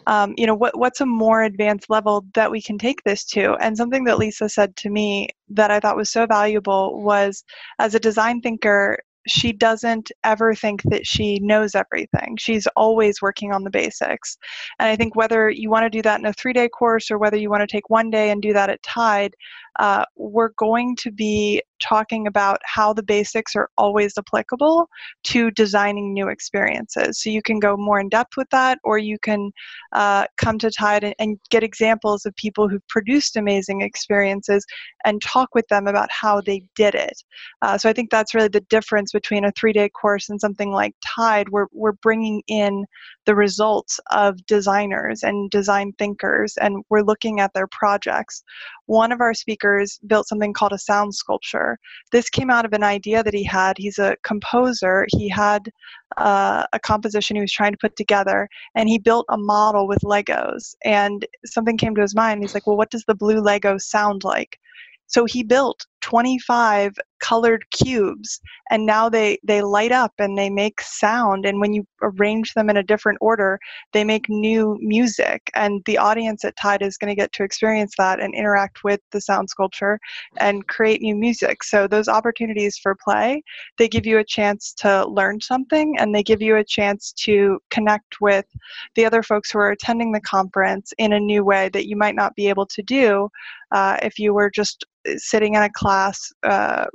um, 0.07 0.35
you 0.37 0.47
know 0.47 0.55
what, 0.55 0.79
what's 0.79 1.01
a 1.01 1.07
more 1.07 1.43
advanced 1.43 1.91
level 1.91 2.25
that 2.35 2.51
we 2.51 2.61
can 2.61 2.79
take 2.79 3.03
this 3.05 3.25
to 3.25 3.55
and 3.57 3.77
something 3.77 4.05
that 4.05 4.19
lisa 4.19 4.49
said 4.49 4.75
to 4.77 4.91
me 4.91 5.29
that 5.49 5.71
i 5.71 5.81
thought 5.81 5.97
was 5.97 6.11
so 6.11 6.27
valuable 6.27 7.03
was 7.03 7.45
as 7.79 7.95
a 7.95 8.01
design 8.01 8.41
thinker 8.41 8.99
she 9.29 9.53
doesn't 9.53 10.11
ever 10.25 10.55
think 10.55 10.83
that 10.85 11.07
she 11.07 11.39
knows 11.41 11.75
everything. 11.75 12.37
She's 12.39 12.67
always 12.77 13.21
working 13.21 13.53
on 13.53 13.65
the 13.65 13.71
basics. 13.71 14.37
And 14.79 14.89
I 14.89 14.97
think 14.97 15.15
whether 15.15 15.51
you 15.51 15.71
want 15.71 15.85
to 15.85 15.91
do 15.91 16.03
that 16.03 16.21
in 16.21 16.27
a 16.27 16.33
three 16.33 16.53
day 16.53 16.69
course 16.69 17.11
or 17.11 17.19
whether 17.19 17.37
you 17.37 17.51
want 17.51 17.61
to 17.61 17.67
take 17.67 17.91
one 17.91 18.11
day 18.11 18.31
and 18.31 18.41
do 18.41 18.53
that 18.53 18.71
at 18.71 18.83
Tide, 18.83 19.35
uh, 19.79 20.05
we're 20.17 20.53
going 20.57 20.97
to 20.97 21.11
be 21.11 21.63
talking 21.81 22.27
about 22.27 22.61
how 22.65 22.93
the 22.93 23.03
basics 23.03 23.57
are 23.57 23.69
always 23.77 24.15
applicable 24.17 24.89
to 25.25 25.51
designing 25.53 26.13
new 26.13 26.29
experiences. 26.29 27.21
So 27.21 27.31
you 27.31 27.43
can 27.43 27.59
go 27.59 27.77
more 27.77 28.01
in 28.01 28.09
depth 28.09 28.37
with 28.37 28.49
that, 28.51 28.79
or 28.85 28.99
you 28.99 29.19
can 29.19 29.51
uh, 29.93 30.27
come 30.37 30.59
to 30.59 30.71
Tide 30.71 31.05
and, 31.05 31.15
and, 31.19 31.39
get 31.51 31.63
examples 31.63 32.27
of 32.27 32.37
people 32.37 32.69
who've 32.69 32.87
produced 32.89 33.37
amazing 33.37 33.81
experiences 33.81 34.65
and 35.05 35.23
talk 35.23 35.49
with 35.55 35.67
them 35.69 35.87
about 35.87 36.11
how 36.11 36.41
they 36.41 36.63
did 36.77 36.95
it. 36.95 37.23
Uh, 37.63 37.79
so 37.79 37.89
I 37.89 37.93
think 37.93 38.11
that's 38.11 38.35
really 38.35 38.49
the 38.49 38.61
difference 38.63 39.13
between 39.13 39.45
a 39.45 39.53
three 39.53 39.73
day 39.73 39.89
course 39.89 40.29
and 40.29 40.41
something 40.41 40.71
like 40.71 40.95
Tide. 41.05 41.49
We're, 41.49 41.67
we're 41.73 41.93
bringing 41.93 42.43
in 42.47 42.85
the 43.27 43.35
results 43.35 43.99
of 44.11 44.45
designers 44.47 45.23
and 45.23 45.51
design 45.51 45.93
thinkers, 45.99 46.57
and 46.61 46.85
we're 46.91 47.03
looking 47.03 47.41
at 47.41 47.53
their 47.55 47.69
projects. 47.69 48.43
One 48.87 49.13
of 49.13 49.21
our 49.21 49.35
speakers 49.35 49.99
built 50.07 50.29
something 50.29 50.53
called 50.53 50.73
a 50.73 50.79
sound 50.79 51.15
sculpture. 51.15 51.70
This 52.13 52.31
came 52.31 52.51
out 52.51 52.65
of 52.65 52.73
an 52.73 52.83
idea 52.83 53.23
that 53.23 53.35
he 53.35 53.45
had. 53.45 53.77
He's 53.79 53.99
a 53.99 54.17
composer. 54.23 55.07
He 55.11 55.29
had 55.29 55.71
uh, 56.17 56.65
a 56.73 56.79
composition 56.79 57.37
he 57.37 57.43
was 57.43 57.53
trying 57.53 57.73
to 57.73 57.79
put 57.79 57.97
together, 57.97 58.49
and 58.75 58.89
he 58.89 58.99
built 58.99 59.27
a 59.29 59.37
model 59.37 59.87
with 59.87 60.01
Legos. 60.01 60.75
And 60.85 61.25
something 61.45 61.77
came 61.77 61.95
to 61.95 62.03
his 62.03 62.15
mind. 62.15 62.43
He's 62.43 62.55
like, 62.55 62.67
Well, 62.67 62.77
what 62.77 62.91
does 62.91 63.05
the 63.07 63.15
blue 63.15 63.41
Lego 63.41 63.79
sound 63.79 64.25
like? 64.25 64.59
So 65.07 65.25
he 65.25 65.43
built 65.43 65.87
25 66.03 66.95
colored 67.21 67.65
cubes 67.71 68.41
and 68.71 68.85
now 68.87 69.09
they 69.09 69.39
they 69.45 69.63
light 69.63 69.93
up 69.93 70.13
and 70.19 70.37
they 70.37 70.51
make 70.51 70.81
sound 70.81 71.47
and 71.47 71.61
when 71.61 71.73
you 71.73 71.87
arrange 72.03 72.55
them 72.55 72.71
in 72.71 72.77
a 72.77 72.83
different 72.83 73.19
order 73.21 73.59
they 73.93 74.05
make 74.05 74.29
new 74.29 74.79
music 74.81 75.51
and 75.55 75.83
the 75.87 75.99
audience 75.99 76.45
at 76.45 76.57
tide 76.57 76.83
is 76.83 76.97
going 76.97 77.11
to 77.11 77.21
get 77.21 77.33
to 77.33 77.43
experience 77.43 77.95
that 77.97 78.21
and 78.21 78.35
interact 78.35 78.85
with 78.85 79.01
the 79.13 79.21
sound 79.21 79.49
sculpture 79.49 79.99
and 80.39 80.67
create 80.69 81.03
new 81.03 81.15
music. 81.15 81.63
So 81.63 81.87
those 81.87 82.09
opportunities 82.09 82.79
for 82.79 82.97
play 83.03 83.43
they 83.79 83.89
give 83.89 84.07
you 84.07 84.19
a 84.19 84.25
chance 84.25 84.73
to 84.75 85.07
learn 85.07 85.41
something 85.41 85.97
and 85.99 86.15
they 86.15 86.23
give 86.23 86.43
you 86.43 86.57
a 86.57 86.65
chance 86.65 87.13
to 87.13 87.59
connect 87.71 88.21
with 88.21 88.47
the 88.95 89.05
other 89.05 89.23
folks 89.23 89.51
who 89.51 89.59
are 89.59 89.71
attending 89.71 90.13
the 90.13 90.21
conference 90.21 90.93
in 90.99 91.13
a 91.13 91.21
new 91.21 91.45
way 91.45 91.69
that 91.71 91.87
you 91.87 91.97
might 91.97 92.15
not 92.15 92.35
be 92.35 92.49
able 92.49 92.67
to 92.67 92.83
do 92.83 93.29
uh, 93.73 93.97
if 94.03 94.19
you 94.19 94.35
were 94.35 94.51
just 94.51 94.85
sitting 95.17 95.55
in 95.55 95.63
a 95.63 95.71
class, 95.71 96.33
uh, 96.43 96.87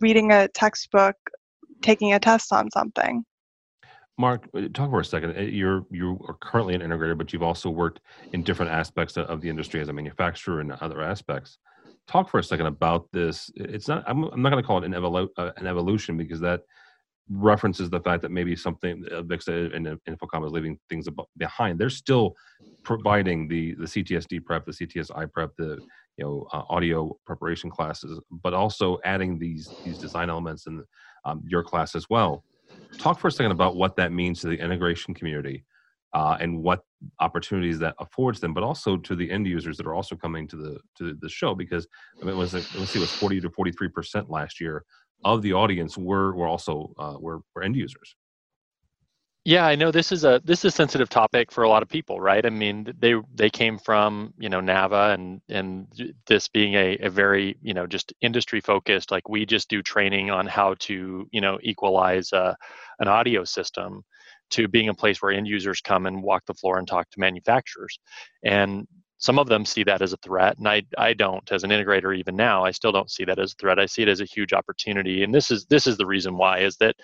reading 0.00 0.32
a 0.32 0.48
textbook, 0.48 1.16
taking 1.82 2.12
a 2.12 2.20
test 2.20 2.52
on 2.52 2.70
something. 2.70 3.24
Mark, 4.16 4.48
uh, 4.54 4.68
talk 4.72 4.90
for 4.90 5.00
a 5.00 5.04
second. 5.04 5.36
Uh, 5.36 5.40
you're 5.40 5.84
you 5.90 6.24
are 6.28 6.36
currently 6.40 6.74
an 6.74 6.80
integrator, 6.80 7.18
but 7.18 7.32
you've 7.32 7.42
also 7.42 7.68
worked 7.68 8.00
in 8.32 8.42
different 8.42 8.70
aspects 8.70 9.16
of 9.16 9.40
the 9.40 9.48
industry 9.48 9.80
as 9.80 9.88
a 9.88 9.92
manufacturer 9.92 10.60
and 10.60 10.72
other 10.72 11.02
aspects. 11.02 11.58
Talk 12.06 12.28
for 12.28 12.38
a 12.38 12.44
second 12.44 12.66
about 12.66 13.08
this. 13.12 13.50
It's 13.56 13.88
not. 13.88 14.04
I'm, 14.06 14.24
I'm 14.24 14.42
not 14.42 14.50
going 14.50 14.62
to 14.62 14.66
call 14.66 14.78
it 14.78 14.84
an, 14.84 14.92
evolu- 14.92 15.30
uh, 15.36 15.50
an 15.56 15.66
evolution 15.66 16.16
because 16.16 16.38
that 16.40 16.60
references 17.28 17.90
the 17.90 18.00
fact 18.00 18.22
that 18.22 18.30
maybe 18.30 18.54
something 18.54 19.04
uh, 19.10 19.22
Avixa 19.22 19.74
and 19.74 19.86
InfoComm 20.08 20.46
is 20.46 20.52
leaving 20.52 20.78
things 20.88 21.08
behind. 21.36 21.78
They're 21.78 21.90
still 21.90 22.36
providing 22.84 23.48
the 23.48 23.74
the 23.74 23.86
CTSD 23.86 24.44
prep, 24.44 24.64
the 24.64 24.72
CTSI 24.72 25.32
prep, 25.32 25.50
the 25.58 25.78
you 26.16 26.24
know 26.24 26.46
uh, 26.52 26.62
audio 26.68 27.16
preparation 27.26 27.70
classes, 27.70 28.20
but 28.30 28.54
also 28.54 28.98
adding 29.04 29.38
these 29.38 29.74
these 29.84 29.98
design 29.98 30.30
elements 30.30 30.66
in 30.66 30.84
um, 31.24 31.42
your 31.46 31.62
class 31.62 31.94
as 31.94 32.08
well. 32.10 32.44
Talk 32.98 33.18
for 33.18 33.28
a 33.28 33.32
second 33.32 33.52
about 33.52 33.76
what 33.76 33.96
that 33.96 34.12
means 34.12 34.40
to 34.40 34.48
the 34.48 34.58
integration 34.58 35.14
community 35.14 35.64
uh, 36.12 36.36
and 36.40 36.62
what 36.62 36.80
opportunities 37.20 37.78
that 37.80 37.94
affords 37.98 38.40
them, 38.40 38.54
but 38.54 38.62
also 38.62 38.96
to 38.96 39.16
the 39.16 39.30
end 39.30 39.46
users 39.46 39.76
that 39.76 39.86
are 39.86 39.94
also 39.94 40.14
coming 40.16 40.46
to 40.48 40.56
the 40.56 40.78
to 40.98 41.14
the 41.14 41.28
show 41.28 41.54
because 41.54 41.86
I 42.22 42.26
mean, 42.26 42.34
it 42.34 42.38
was 42.38 42.54
let's 42.74 42.92
see, 42.92 42.98
it 42.98 43.00
was 43.00 43.12
forty 43.12 43.40
to 43.40 43.50
forty 43.50 43.72
three 43.72 43.88
percent 43.88 44.30
last 44.30 44.60
year 44.60 44.84
of 45.24 45.42
the 45.42 45.52
audience 45.52 45.96
were 45.98 46.34
were 46.36 46.46
also 46.46 46.92
uh, 46.98 47.16
were, 47.18 47.40
were 47.54 47.62
end 47.62 47.76
users. 47.76 48.14
Yeah, 49.46 49.66
I 49.66 49.74
know 49.74 49.90
this 49.90 50.10
is 50.10 50.24
a 50.24 50.40
this 50.42 50.60
is 50.60 50.66
a 50.72 50.76
sensitive 50.76 51.10
topic 51.10 51.52
for 51.52 51.64
a 51.64 51.68
lot 51.68 51.82
of 51.82 51.88
people, 51.90 52.18
right? 52.18 52.44
I 52.46 52.48
mean, 52.48 52.94
they 52.98 53.14
they 53.34 53.50
came 53.50 53.78
from 53.78 54.32
you 54.38 54.48
know 54.48 54.60
NAVA 54.60 55.10
and 55.18 55.42
and 55.50 55.86
this 56.26 56.48
being 56.48 56.74
a, 56.74 56.96
a 57.02 57.10
very 57.10 57.58
you 57.60 57.74
know 57.74 57.86
just 57.86 58.14
industry 58.22 58.60
focused. 58.62 59.10
Like 59.10 59.28
we 59.28 59.44
just 59.44 59.68
do 59.68 59.82
training 59.82 60.30
on 60.30 60.46
how 60.46 60.74
to 60.80 61.28
you 61.30 61.40
know 61.42 61.58
equalize 61.62 62.32
uh, 62.32 62.54
an 63.00 63.08
audio 63.08 63.44
system 63.44 64.02
to 64.52 64.66
being 64.66 64.88
a 64.88 64.94
place 64.94 65.20
where 65.20 65.32
end 65.32 65.46
users 65.46 65.80
come 65.82 66.06
and 66.06 66.22
walk 66.22 66.44
the 66.46 66.54
floor 66.54 66.78
and 66.78 66.88
talk 66.88 67.10
to 67.10 67.20
manufacturers. 67.20 67.98
And 68.44 68.86
some 69.24 69.38
of 69.38 69.48
them 69.48 69.64
see 69.64 69.82
that 69.84 70.02
as 70.02 70.12
a 70.12 70.18
threat, 70.18 70.58
and 70.58 70.68
I, 70.68 70.82
I 70.98 71.14
don't 71.14 71.50
as 71.50 71.64
an 71.64 71.70
integrator 71.70 72.14
even 72.14 72.36
now. 72.36 72.62
I 72.62 72.72
still 72.72 72.92
don't 72.92 73.10
see 73.10 73.24
that 73.24 73.38
as 73.38 73.52
a 73.52 73.56
threat. 73.56 73.78
I 73.78 73.86
see 73.86 74.02
it 74.02 74.08
as 74.08 74.20
a 74.20 74.26
huge 74.26 74.52
opportunity, 74.52 75.24
and 75.24 75.34
this 75.34 75.50
is 75.50 75.64
this 75.70 75.86
is 75.86 75.96
the 75.96 76.04
reason 76.04 76.36
why 76.36 76.58
is 76.58 76.76
that, 76.76 76.94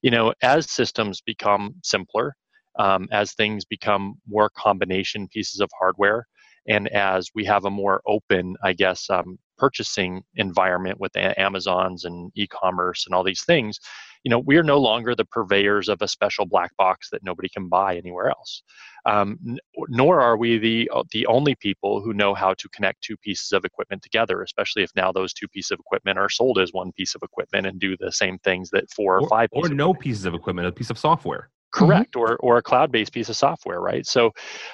you 0.00 0.10
know, 0.10 0.32
as 0.40 0.70
systems 0.70 1.20
become 1.20 1.74
simpler, 1.82 2.34
um, 2.78 3.08
as 3.12 3.34
things 3.34 3.66
become 3.66 4.14
more 4.26 4.48
combination 4.56 5.28
pieces 5.28 5.60
of 5.60 5.68
hardware, 5.78 6.26
and 6.66 6.88
as 6.88 7.28
we 7.34 7.44
have 7.44 7.66
a 7.66 7.70
more 7.70 8.00
open, 8.06 8.56
I 8.64 8.72
guess, 8.72 9.10
um, 9.10 9.38
purchasing 9.58 10.22
environment 10.36 10.98
with 10.98 11.14
Amazons 11.14 12.06
and 12.06 12.32
e-commerce 12.36 13.04
and 13.06 13.14
all 13.14 13.22
these 13.22 13.44
things, 13.44 13.78
you 14.26 14.30
know, 14.30 14.40
we 14.40 14.56
are 14.56 14.64
no 14.64 14.78
longer 14.78 15.14
the 15.14 15.24
purveyors 15.24 15.88
of 15.88 16.02
a 16.02 16.08
special 16.08 16.46
black 16.46 16.76
box 16.76 17.10
that 17.12 17.22
nobody 17.22 17.48
can 17.48 17.68
buy 17.68 17.96
anywhere 17.96 18.28
else. 18.28 18.64
Um, 19.04 19.38
n- 19.46 19.58
nor 19.88 20.20
are 20.20 20.36
we 20.36 20.58
the 20.58 20.90
uh, 20.92 21.04
the 21.12 21.24
only 21.26 21.54
people 21.54 22.00
who 22.00 22.12
know 22.12 22.34
how 22.34 22.52
to 22.54 22.68
connect 22.70 23.02
two 23.02 23.16
pieces 23.18 23.52
of 23.52 23.64
equipment 23.64 24.02
together, 24.02 24.42
especially 24.42 24.82
if 24.82 24.90
now 24.96 25.12
those 25.12 25.32
two 25.32 25.46
pieces 25.46 25.70
of 25.70 25.78
equipment 25.78 26.18
are 26.18 26.28
sold 26.28 26.58
as 26.58 26.72
one 26.72 26.90
piece 26.90 27.14
of 27.14 27.22
equipment 27.22 27.68
and 27.68 27.78
do 27.78 27.96
the 27.98 28.10
same 28.10 28.36
things 28.38 28.68
that 28.70 28.90
four 28.90 29.18
or, 29.18 29.20
or 29.20 29.28
five 29.28 29.48
or 29.52 29.68
no 29.68 29.94
pieces 29.94 30.24
of 30.24 30.34
equipment, 30.34 30.66
a 30.66 30.72
piece 30.72 30.90
of 30.90 30.98
software. 30.98 31.48
Correct, 31.72 32.14
mm-hmm. 32.14 32.32
or 32.32 32.36
or 32.38 32.56
a 32.56 32.62
cloud-based 32.62 33.12
piece 33.12 33.28
of 33.28 33.36
software, 33.36 33.80
right? 33.80 34.04
So, 34.04 34.32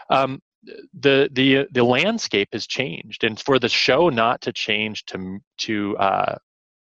um, 0.09 0.41
the 0.99 1.29
the 1.31 1.67
the 1.73 1.85
landscape 1.85 2.49
has 2.55 2.67
changed, 2.67 3.23
and 3.23 3.39
for 3.39 3.59
the 3.59 3.69
show 3.69 4.09
not 4.09 4.41
to 4.41 4.53
change 4.55 5.05
to 5.09 5.41
to 5.59 5.95
uh, 5.99 6.37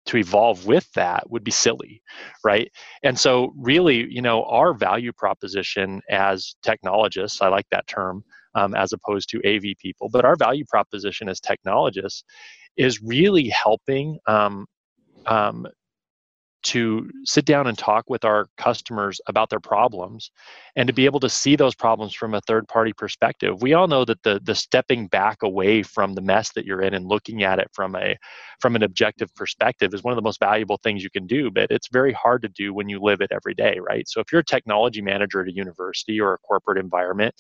to 0.06 0.18
evolve 0.18 0.66
with 0.66 0.92
that 0.94 1.30
would 1.30 1.44
be 1.44 1.52
silly, 1.52 2.02
right? 2.44 2.72
And 3.04 3.18
so, 3.18 3.54
really, 3.58 4.06
you 4.10 4.22
know, 4.22 4.44
our 4.44 4.74
value 4.74 5.12
proposition 5.12 6.02
as 6.10 6.56
technologists, 6.62 7.42
I 7.42 7.48
like 7.48 7.66
that 7.72 7.88
term, 7.88 8.24
um, 8.54 8.76
as 8.76 8.94
opposed 8.94 9.30
to 9.30 9.42
AV 9.46 9.76
people, 9.80 10.10
but 10.10 10.26
our 10.26 10.36
value 10.36 10.66
proposition 10.66 11.28
as 11.28 11.40
technologists 11.40 12.24
is 12.78 13.02
really 13.02 13.50
helping 13.50 14.20
um, 14.28 14.66
um, 15.26 15.66
to 16.66 17.12
sit 17.26 17.46
down 17.46 17.68
and 17.68 17.78
talk 17.78 18.10
with 18.10 18.26
our 18.26 18.48
customers 18.58 19.22
about 19.28 19.52
their 19.52 19.60
problems 19.60 20.32
and 20.76 20.88
to 20.88 20.94
be 20.94 21.06
able 21.06 21.20
to 21.20 21.30
see 21.30 21.56
those 21.56 21.76
problems 21.76 22.16
from 22.16 22.34
a 22.34 22.42
third 22.42 22.68
party 22.68 22.92
perspective. 22.92 23.62
We 23.62 23.76
all 23.76 23.88
know 23.88 24.04
that 24.04 24.24
the 24.24 24.42
the 24.44 24.56
stepping 24.56 25.08
back 25.08 25.44
away 25.44 25.84
from 25.84 26.14
the 26.14 26.22
mess 26.22 26.52
that 26.54 26.66
you're 26.66 26.82
in 26.82 26.96
and 26.96 27.06
looking 27.06 27.44
at 27.44 27.60
it 27.60 27.70
from 27.74 27.96
a 27.96 28.18
from 28.60 28.76
an 28.76 28.82
objective 28.82 29.34
perspective 29.36 29.94
is 29.94 30.04
one 30.04 30.12
of 30.12 30.16
the 30.16 30.24
most 30.24 30.40
valuable 30.40 30.80
things 30.84 31.04
you 31.04 31.10
can 31.12 31.28
do 31.28 31.52
but 31.52 31.70
it's 31.70 31.88
very 31.90 32.14
hard 32.14 32.42
to 32.42 32.50
do 32.50 32.74
when 32.74 32.90
you 32.90 33.00
live 33.00 33.22
it 33.22 33.32
every 33.32 33.54
day 33.54 33.80
right? 33.88 34.08
So 34.08 34.20
if 34.20 34.32
you're 34.32 34.42
a 34.42 34.46
technology 34.46 35.02
manager 35.02 35.42
at 35.42 35.48
a 35.48 35.54
university 35.54 36.20
or 36.20 36.34
a 36.34 36.40
corporate 36.40 36.80
environment 36.80 37.36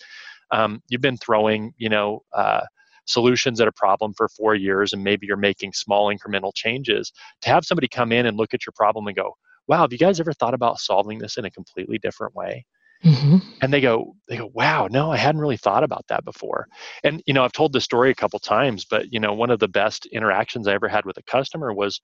um, 0.51 0.83
you've 0.89 1.01
been 1.01 1.17
throwing 1.17 1.73
you 1.77 1.89
know 1.89 2.21
uh, 2.33 2.61
solutions 3.05 3.61
at 3.61 3.67
a 3.67 3.71
problem 3.71 4.13
for 4.15 4.27
four 4.29 4.55
years 4.55 4.93
and 4.93 5.03
maybe 5.03 5.27
you're 5.27 5.37
making 5.37 5.73
small 5.73 6.13
incremental 6.13 6.51
changes 6.53 7.11
to 7.41 7.49
have 7.49 7.65
somebody 7.65 7.87
come 7.87 8.11
in 8.11 8.25
and 8.25 8.37
look 8.37 8.53
at 8.53 8.65
your 8.65 8.73
problem 8.75 9.07
and 9.07 9.15
go 9.15 9.33
wow 9.67 9.81
have 9.81 9.91
you 9.91 9.99
guys 9.99 10.19
ever 10.19 10.33
thought 10.33 10.53
about 10.53 10.79
solving 10.79 11.19
this 11.19 11.37
in 11.37 11.45
a 11.45 11.51
completely 11.51 11.97
different 11.99 12.35
way? 12.35 12.65
Mm-hmm. 13.03 13.37
and 13.61 13.73
they 13.73 13.81
go 13.81 14.15
they 14.29 14.37
go 14.37 14.49
wow 14.53 14.87
no 14.89 15.11
i 15.11 15.17
hadn't 15.17 15.41
really 15.41 15.57
thought 15.57 15.83
about 15.83 16.05
that 16.07 16.23
before. 16.23 16.65
And 17.03 17.21
you 17.27 17.33
know 17.33 17.43
i've 17.43 17.51
told 17.51 17.73
this 17.73 17.83
story 17.83 18.09
a 18.09 18.15
couple 18.15 18.39
times 18.39 18.85
but 18.85 19.11
you 19.11 19.19
know 19.19 19.33
one 19.33 19.51
of 19.51 19.59
the 19.59 19.67
best 19.67 20.05
interactions 20.07 20.65
i 20.67 20.73
ever 20.73 20.87
had 20.87 21.05
with 21.05 21.17
a 21.17 21.23
customer 21.23 21.73
was 21.73 21.99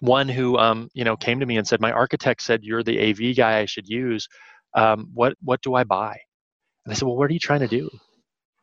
one 0.00 0.28
who 0.28 0.58
um, 0.58 0.88
you 0.92 1.04
know 1.04 1.16
came 1.16 1.40
to 1.40 1.46
me 1.46 1.56
and 1.56 1.66
said 1.66 1.80
my 1.80 1.92
architect 1.92 2.42
said 2.42 2.62
you're 2.62 2.82
the 2.82 3.10
av 3.10 3.36
guy 3.36 3.60
i 3.60 3.64
should 3.64 3.88
use. 3.88 4.28
Um, 4.74 5.08
what 5.14 5.34
what 5.42 5.62
do 5.62 5.74
i 5.74 5.84
buy? 5.84 6.18
And 6.84 6.92
i 6.92 6.94
said 6.94 7.06
well 7.06 7.16
what 7.16 7.30
are 7.30 7.32
you 7.34 7.38
trying 7.38 7.60
to 7.60 7.68
do 7.68 7.88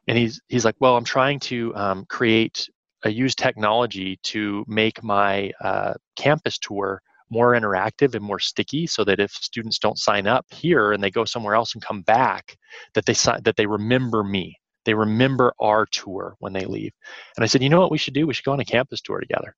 and 0.07 0.17
he's 0.17 0.41
he's 0.47 0.65
like, 0.65 0.75
well, 0.79 0.97
I'm 0.97 1.03
trying 1.03 1.39
to 1.41 1.75
um, 1.75 2.05
create 2.09 2.69
a 3.03 3.09
use 3.09 3.35
technology 3.35 4.19
to 4.23 4.63
make 4.67 5.03
my 5.03 5.51
uh, 5.61 5.93
campus 6.15 6.57
tour 6.57 7.01
more 7.29 7.53
interactive 7.53 8.15
and 8.15 8.23
more 8.23 8.39
sticky, 8.39 8.85
so 8.87 9.03
that 9.03 9.19
if 9.19 9.31
students 9.31 9.79
don't 9.79 9.97
sign 9.97 10.27
up 10.27 10.45
here 10.51 10.91
and 10.91 11.03
they 11.03 11.11
go 11.11 11.25
somewhere 11.25 11.55
else 11.55 11.73
and 11.73 11.83
come 11.83 12.01
back, 12.03 12.57
that 12.93 13.05
they 13.05 13.13
that 13.13 13.55
they 13.57 13.65
remember 13.65 14.23
me. 14.23 14.55
They 14.85 14.93
remember 14.93 15.53
our 15.61 15.85
tour 15.85 16.35
when 16.39 16.51
they 16.51 16.65
leave. 16.65 16.91
And 17.37 17.43
I 17.43 17.47
said, 17.47 17.63
you 17.63 17.69
know 17.69 17.79
what 17.79 17.89
we 17.91 17.97
should 17.97 18.13
do? 18.13 18.27
We 18.27 18.33
should 18.33 18.43
go 18.43 18.51
on 18.51 18.59
a 18.59 18.65
campus 18.65 18.99
tour 18.99 19.21
together. 19.21 19.55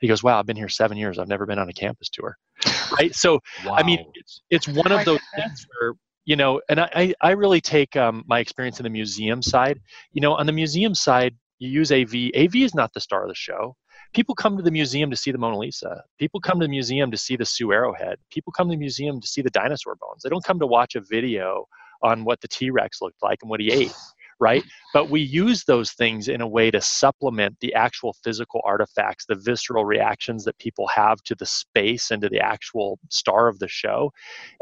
He 0.00 0.08
goes, 0.08 0.22
wow, 0.22 0.38
I've 0.38 0.46
been 0.46 0.56
here 0.56 0.68
seven 0.68 0.96
years. 0.96 1.18
I've 1.18 1.28
never 1.28 1.46
been 1.46 1.60
on 1.60 1.68
a 1.68 1.72
campus 1.72 2.08
tour. 2.08 2.36
Right. 2.98 3.14
So, 3.14 3.38
wow. 3.64 3.74
I 3.74 3.84
mean, 3.84 4.04
it's, 4.14 4.42
it's 4.50 4.66
one 4.68 4.90
of 4.90 5.04
those 5.04 5.20
things 5.36 5.64
where 5.78 5.94
you 6.28 6.36
know, 6.36 6.60
and 6.68 6.78
I, 6.78 7.14
I 7.22 7.30
really 7.30 7.62
take 7.62 7.96
um, 7.96 8.22
my 8.26 8.38
experience 8.38 8.78
in 8.78 8.84
the 8.84 8.90
museum 8.90 9.40
side. 9.40 9.80
You 10.12 10.20
know, 10.20 10.34
on 10.34 10.44
the 10.44 10.52
museum 10.52 10.94
side, 10.94 11.34
you 11.58 11.70
use 11.70 11.90
AV. 11.90 12.12
AV 12.36 12.56
is 12.56 12.74
not 12.74 12.92
the 12.92 13.00
star 13.00 13.22
of 13.22 13.30
the 13.30 13.34
show. 13.34 13.74
People 14.12 14.34
come 14.34 14.54
to 14.58 14.62
the 14.62 14.70
museum 14.70 15.10
to 15.10 15.16
see 15.16 15.32
the 15.32 15.38
Mona 15.38 15.56
Lisa. 15.56 16.02
People 16.18 16.38
come 16.38 16.60
to 16.60 16.66
the 16.66 16.70
museum 16.70 17.10
to 17.10 17.16
see 17.16 17.34
the 17.34 17.46
Sioux 17.46 17.72
Arrowhead. 17.72 18.18
People 18.30 18.52
come 18.52 18.68
to 18.68 18.72
the 18.72 18.78
museum 18.78 19.22
to 19.22 19.26
see 19.26 19.40
the 19.40 19.48
dinosaur 19.48 19.96
bones. 19.96 20.22
They 20.22 20.28
don't 20.28 20.44
come 20.44 20.58
to 20.58 20.66
watch 20.66 20.96
a 20.96 21.00
video 21.00 21.64
on 22.02 22.24
what 22.24 22.42
the 22.42 22.48
T 22.48 22.68
Rex 22.68 23.00
looked 23.00 23.22
like 23.22 23.38
and 23.40 23.48
what 23.48 23.60
he 23.60 23.72
ate 23.72 23.94
right? 24.40 24.64
But 24.94 25.10
we 25.10 25.20
use 25.20 25.64
those 25.64 25.92
things 25.92 26.28
in 26.28 26.40
a 26.40 26.46
way 26.46 26.70
to 26.70 26.80
supplement 26.80 27.56
the 27.60 27.74
actual 27.74 28.14
physical 28.24 28.60
artifacts, 28.64 29.26
the 29.26 29.34
visceral 29.34 29.84
reactions 29.84 30.44
that 30.44 30.58
people 30.58 30.86
have 30.88 31.22
to 31.24 31.34
the 31.34 31.46
space 31.46 32.10
and 32.10 32.22
to 32.22 32.28
the 32.28 32.40
actual 32.40 32.98
star 33.10 33.48
of 33.48 33.58
the 33.58 33.68
show. 33.68 34.12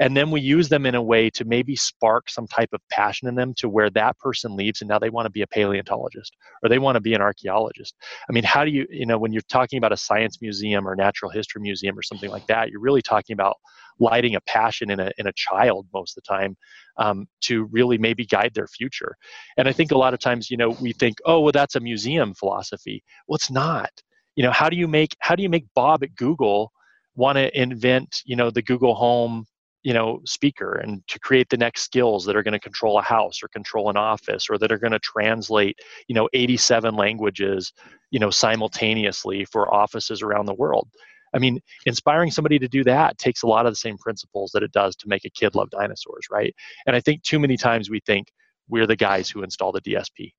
And 0.01 0.17
then 0.17 0.31
we 0.31 0.41
use 0.41 0.69
them 0.69 0.87
in 0.87 0.95
a 0.95 1.03
way 1.03 1.31
to 1.31 1.45
maybe 1.45 1.77
spark 1.77 2.29
some 2.31 2.47
type 2.47 2.71
of 2.73 2.81
passion 2.91 3.29
in 3.29 3.35
them 3.35 3.55
to 3.59 3.69
where 3.69 3.91
that 3.91 4.19
person 4.19 4.57
leaves 4.57 4.81
and 4.81 4.89
now 4.89 4.99
they 4.99 5.11
want 5.11 5.27
to 5.27 5.31
be 5.31 5.43
a 5.43 5.47
paleontologist 5.47 6.37
or 6.63 6.69
they 6.69 6.79
want 6.79 6.97
to 6.97 7.01
be 7.01 7.15
an 7.15 7.21
archaeologist. 7.21 7.95
I 8.29 8.33
mean, 8.33 8.45
how 8.45 8.65
do 8.65 8.71
you, 8.71 8.87
you 8.91 9.07
know, 9.07 9.19
when 9.19 9.33
you're 9.33 9.43
talking 9.49 9.79
about 9.79 9.93
a 9.93 9.97
science 9.97 10.41
museum 10.41 10.89
or 10.89 10.97
natural 10.97 11.31
history 11.31 11.61
museum 11.63 11.99
or 11.99 12.03
something 12.03 12.31
like 12.31 12.47
that, 12.47 12.71
you're 12.71 12.81
really 12.81 13.03
talking 13.03 13.35
about 13.35 13.57
lighting 13.99 14.35
a 14.35 14.41
passion 14.43 14.91
in 14.91 15.01
a 15.01 15.11
in 15.19 15.27
a 15.27 15.33
child 15.33 15.87
most 15.93 16.17
of 16.17 16.23
the 16.23 16.29
time 16.29 16.57
um, 16.99 17.27
to 17.43 17.65
really 17.65 17.99
maybe 17.99 18.25
guide 18.27 18.53
their 18.55 18.67
future. 18.67 19.17
And 19.57 19.69
I 19.69 19.73
think 19.73 19.93
a 19.93 19.99
lot 19.99 20.15
of 20.15 20.21
times, 20.21 20.51
you 20.51 20.57
know, 20.57 20.71
we 20.81 20.93
think, 20.93 21.19
oh, 21.25 21.41
well, 21.41 21.53
that's 21.53 21.77
a 21.77 21.81
museum 21.81 22.35
philosophy. 22.35 23.03
Well, 23.27 23.37
it's 23.37 23.51
not. 23.51 23.91
You 24.35 24.43
know, 24.43 24.53
how 24.53 24.69
do 24.69 24.77
you 24.77 24.89
make 24.89 25.17
how 25.21 25.35
do 25.35 25.43
you 25.43 25.49
make 25.49 25.67
Bob 25.75 26.03
at 26.03 26.15
Google 26.15 26.73
want 27.15 27.37
to 27.37 27.61
invent, 27.61 28.23
you 28.27 28.37
know, 28.37 28.51
the 28.51 28.63
Google 28.63 28.95
Home 28.95 29.47
you 29.87 29.95
know 29.95 30.21
speaker 30.27 30.75
and 30.83 31.01
to 31.07 31.21
create 31.21 31.49
the 31.49 31.57
next 31.57 31.83
skills 31.83 32.25
that 32.25 32.35
are 32.35 32.43
going 32.43 32.53
to 32.53 32.59
control 32.59 32.99
a 32.99 33.03
house 33.03 33.41
or 33.41 33.47
control 33.47 33.89
an 33.89 33.97
office 33.97 34.49
or 34.51 34.59
that 34.59 34.73
are 34.73 34.79
going 34.79 34.93
to 34.93 34.99
translate 34.99 35.79
you 36.09 36.15
know 36.15 36.29
87 36.33 36.97
languages 36.97 37.73
you 38.11 38.19
know 38.19 38.29
simultaneously 38.29 39.45
for 39.45 39.73
offices 39.73 40.23
around 40.23 40.47
the 40.47 40.55
world 40.55 40.89
I 41.37 41.39
mean, 41.39 41.61
inspiring 41.85 42.31
somebody 42.31 42.59
to 42.59 42.69
do 42.69 42.83
that 42.85 43.19
takes 43.19 43.43
a 43.43 43.47
lot 43.47 43.67
of 43.67 43.73
the 43.73 43.77
same 43.77 43.99
principles 43.99 44.51
that 44.55 44.63
it 44.63 44.73
does 44.73 44.97
to 44.97 45.09
make 45.09 45.25
a 45.25 45.31
kid 45.31 45.55
love 45.55 45.71
dinosaurs, 45.71 46.27
right? 46.31 46.55
And 46.87 46.97
I 46.97 47.01
think 47.01 47.23
too 47.23 47.39
many 47.39 47.57
times 47.57 47.91
we 47.91 48.01
think 48.01 48.29
we're 48.69 48.87
the 48.87 48.97
guys 48.97 49.31
who 49.31 49.43
install 49.43 49.71
the 49.71 49.83
DSP, 49.83 50.33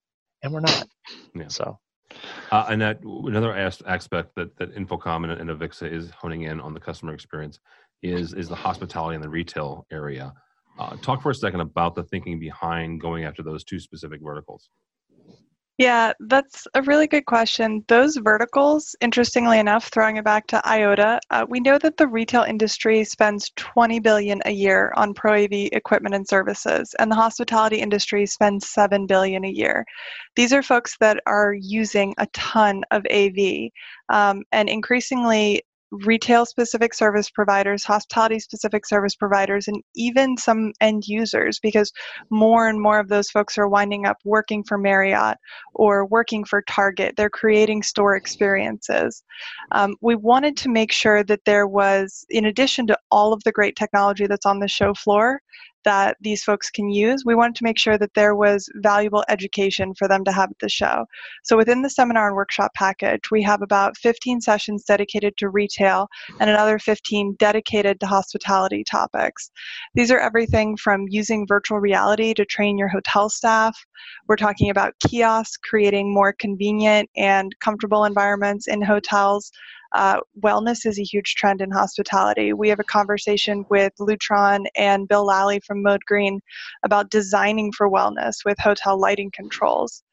and 0.43 0.51
we're 0.51 0.61
not. 0.61 0.87
Yeah. 1.35 1.47
So. 1.47 1.79
Uh, 2.51 2.65
and 2.69 2.81
that 2.81 2.99
another 3.03 3.53
aspect 3.53 4.31
that, 4.35 4.57
that 4.57 4.75
InfoComm 4.75 5.29
and, 5.29 5.33
and 5.33 5.49
Avixa 5.49 5.91
is 5.91 6.09
honing 6.09 6.43
in 6.43 6.59
on 6.59 6.73
the 6.73 6.79
customer 6.79 7.13
experience 7.13 7.59
is 8.01 8.33
is 8.33 8.47
the 8.47 8.55
hospitality 8.55 9.15
and 9.15 9.23
the 9.23 9.29
retail 9.29 9.85
area. 9.91 10.33
Uh, 10.79 10.95
talk 10.97 11.21
for 11.21 11.31
a 11.31 11.35
second 11.35 11.59
about 11.59 11.95
the 11.95 12.03
thinking 12.03 12.39
behind 12.39 13.01
going 13.01 13.23
after 13.23 13.43
those 13.43 13.63
two 13.63 13.79
specific 13.79 14.21
verticals. 14.23 14.69
Yeah, 15.77 16.13
that's 16.21 16.65
a 16.73 16.81
really 16.81 17.05
good 17.05 17.27
question. 17.27 17.85
Those 17.87 18.15
verticals, 18.17 18.95
interestingly 18.99 19.59
enough, 19.59 19.89
throwing 19.89 20.17
it 20.17 20.23
back 20.23 20.47
to 20.47 20.67
IOTA, 20.67 21.19
uh, 21.29 21.45
we 21.47 21.59
know 21.59 21.77
that 21.77 21.97
the 21.97 22.07
retail 22.07 22.41
industry 22.41 23.03
spends 23.03 23.51
20 23.57 23.99
billion 23.99 24.41
a 24.45 24.51
year 24.51 24.91
on 24.95 25.13
Pro 25.13 25.33
AV 25.33 25.51
equipment 25.51 26.15
and 26.15 26.27
services, 26.27 26.95
and 26.97 27.11
the 27.11 27.15
hospitality 27.15 27.77
industry 27.77 28.25
spends 28.25 28.69
7 28.69 29.05
billion 29.05 29.45
a 29.45 29.49
year. 29.49 29.85
These 30.35 30.51
are 30.51 30.63
folks 30.63 30.97
that 30.99 31.21
are 31.27 31.53
using 31.53 32.15
a 32.17 32.25
ton 32.33 32.83
of 32.89 33.05
AV, 33.11 33.69
um, 34.09 34.41
and 34.51 34.67
increasingly 34.69 35.61
retail 35.91 36.45
specific 36.45 36.93
service 36.93 37.29
providers, 37.29 37.83
hospitality 37.83 38.39
specific 38.39 38.85
service 38.85 39.15
providers, 39.15 39.67
and 39.67 39.81
even 39.95 40.37
some 40.37 40.73
end 40.81 41.03
users 41.07 41.59
because 41.59 41.91
more 42.29 42.67
and 42.67 42.81
more 42.81 42.99
of 42.99 43.07
those 43.07 43.29
folks 43.29 43.57
are 43.57 43.67
winding 43.67 44.05
up 44.05 44.17
working 44.25 44.63
for 44.63 44.77
Marriott 44.77 45.37
or 45.73 46.05
working 46.05 46.43
for 46.43 46.61
Target. 46.63 47.15
They're 47.15 47.29
creating 47.29 47.83
store 47.83 48.15
experiences. 48.15 49.23
Um, 49.71 49.95
we 50.01 50.15
wanted 50.15 50.57
to 50.57 50.69
make 50.69 50.91
sure 50.91 51.23
that 51.23 51.45
there 51.45 51.67
was, 51.67 52.25
in 52.29 52.45
addition 52.45 52.87
to 52.87 52.97
all 53.11 53.33
of 53.33 53.43
the 53.43 53.51
great 53.51 53.75
technology 53.75 54.27
that's 54.27 54.45
on 54.45 54.59
the 54.59 54.67
show 54.67 54.93
floor, 54.93 55.41
that 55.87 56.17
these 56.19 56.43
folks 56.43 56.69
can 56.69 56.89
use, 56.89 57.23
we 57.25 57.33
wanted 57.33 57.55
to 57.55 57.63
make 57.63 57.79
sure 57.79 57.97
that 57.97 58.13
there 58.13 58.35
was 58.35 58.67
valuable 58.75 59.23
education 59.29 59.93
for 59.93 60.09
them 60.09 60.25
to 60.25 60.33
have 60.33 60.49
at 60.51 60.59
the 60.59 60.67
show. 60.67 61.05
So 61.45 61.55
within 61.55 61.81
the 61.81 61.89
seminar 61.89 62.27
and 62.27 62.35
workshop 62.35 62.71
package, 62.75 63.31
we 63.31 63.41
have 63.43 63.61
about 63.61 63.95
15 63.95 64.41
sessions 64.41 64.83
dedicated 64.83 65.37
to 65.37 65.47
retail 65.47 66.09
and 66.41 66.49
another 66.49 66.77
15 66.77 67.37
dedicated 67.39 68.01
to 68.01 68.05
hospitality 68.05 68.83
topics. 68.83 69.49
These 69.95 70.11
are 70.11 70.19
everything 70.19 70.75
from 70.75 71.05
using 71.07 71.47
virtual 71.47 71.79
reality 71.79 72.33
to 72.33 72.43
train 72.43 72.77
your 72.77 72.89
hotel 72.89 73.29
staff. 73.29 73.77
We're 74.27 74.35
talking 74.35 74.69
about 74.69 74.93
kiosks, 75.07 75.55
creating 75.55 76.13
more 76.13 76.33
convenient 76.33 77.09
and 77.15 77.55
comfortable 77.61 78.03
environments 78.03 78.67
in 78.67 78.81
hotels 78.81 79.53
uh, 79.93 80.19
wellness 80.43 80.85
is 80.85 80.99
a 80.99 81.03
huge 81.03 81.35
trend 81.35 81.61
in 81.61 81.71
hospitality. 81.71 82.53
We 82.53 82.69
have 82.69 82.79
a 82.79 82.83
conversation 82.83 83.65
with 83.69 83.93
Lutron 83.99 84.65
and 84.75 85.07
Bill 85.07 85.25
Lally 85.25 85.59
from 85.65 85.81
Mode 85.81 86.03
Green 86.05 86.39
about 86.83 87.09
designing 87.09 87.71
for 87.71 87.89
wellness 87.89 88.37
with 88.45 88.57
hotel 88.59 88.99
lighting 88.99 89.31
controls. 89.33 90.03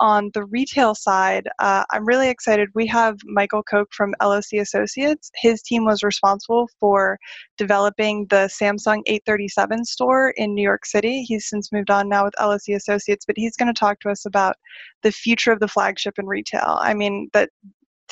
On 0.00 0.30
the 0.34 0.44
retail 0.44 0.94
side, 0.94 1.48
uh, 1.58 1.84
I'm 1.90 2.04
really 2.04 2.28
excited. 2.28 2.68
We 2.74 2.86
have 2.86 3.16
Michael 3.24 3.64
Koch 3.64 3.88
from 3.92 4.14
LOC 4.22 4.52
Associates. 4.60 5.30
His 5.34 5.60
team 5.62 5.84
was 5.84 6.04
responsible 6.04 6.68
for 6.78 7.18
developing 7.56 8.26
the 8.30 8.48
Samsung 8.48 9.02
837 9.06 9.84
store 9.84 10.30
in 10.36 10.54
New 10.54 10.62
York 10.62 10.86
City. 10.86 11.22
He's 11.22 11.48
since 11.48 11.72
moved 11.72 11.90
on 11.90 12.08
now 12.08 12.24
with 12.24 12.34
LOC 12.40 12.76
Associates, 12.76 13.24
but 13.26 13.36
he's 13.36 13.56
going 13.56 13.72
to 13.72 13.78
talk 13.78 13.98
to 14.00 14.10
us 14.10 14.24
about 14.24 14.54
the 15.02 15.10
future 15.10 15.50
of 15.50 15.58
the 15.58 15.68
flagship 15.68 16.18
in 16.18 16.26
retail. 16.26 16.78
I 16.80 16.94
mean, 16.94 17.28
that 17.32 17.50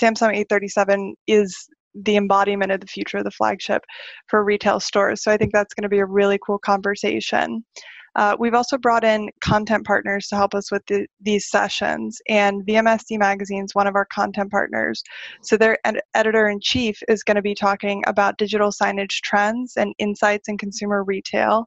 Samsung 0.01 0.35
837 0.35 1.15
is 1.27 1.69
the 1.95 2.17
embodiment 2.17 2.73
of 2.73 2.81
the 2.81 2.87
future 2.87 3.19
of 3.19 3.25
the 3.25 3.31
flagship 3.31 3.83
for 4.29 4.45
retail 4.45 4.81
stores. 4.81 5.23
So 5.23 5.33
I 5.33 5.37
think 5.37 5.53
that's 5.53 5.75
going 5.75 5.83
to 5.85 5.89
be 5.89 6.01
a 6.01 6.07
really 6.07 6.39
cool 6.45 6.59
conversation. 6.59 7.65
Uh, 8.17 8.35
we've 8.39 8.55
also 8.55 8.79
brought 8.79 9.05
in 9.05 9.29
content 9.43 9.87
partners 9.87 10.27
to 10.27 10.37
help 10.37 10.55
us 10.55 10.73
with 10.73 10.83
the, 10.87 11.07
these 11.21 11.51
sessions, 11.51 12.19
and 12.31 12.67
VMSD 12.67 13.19
Magazine 13.19 13.65
is 13.67 13.75
one 13.75 13.87
of 13.87 13.95
our 13.95 14.07
content 14.07 14.51
partners. 14.51 15.03
So 15.43 15.59
their 15.59 15.77
ed- 15.85 16.01
editor 16.15 16.49
in 16.49 16.59
chief 16.63 16.99
is 17.09 17.23
going 17.23 17.35
to 17.35 17.43
be 17.43 17.55
talking 17.55 18.03
about 18.07 18.39
digital 18.39 18.71
signage 18.71 19.21
trends 19.23 19.75
and 19.77 19.95
insights 19.99 20.49
in 20.49 20.57
consumer 20.57 21.05
retail. 21.05 21.67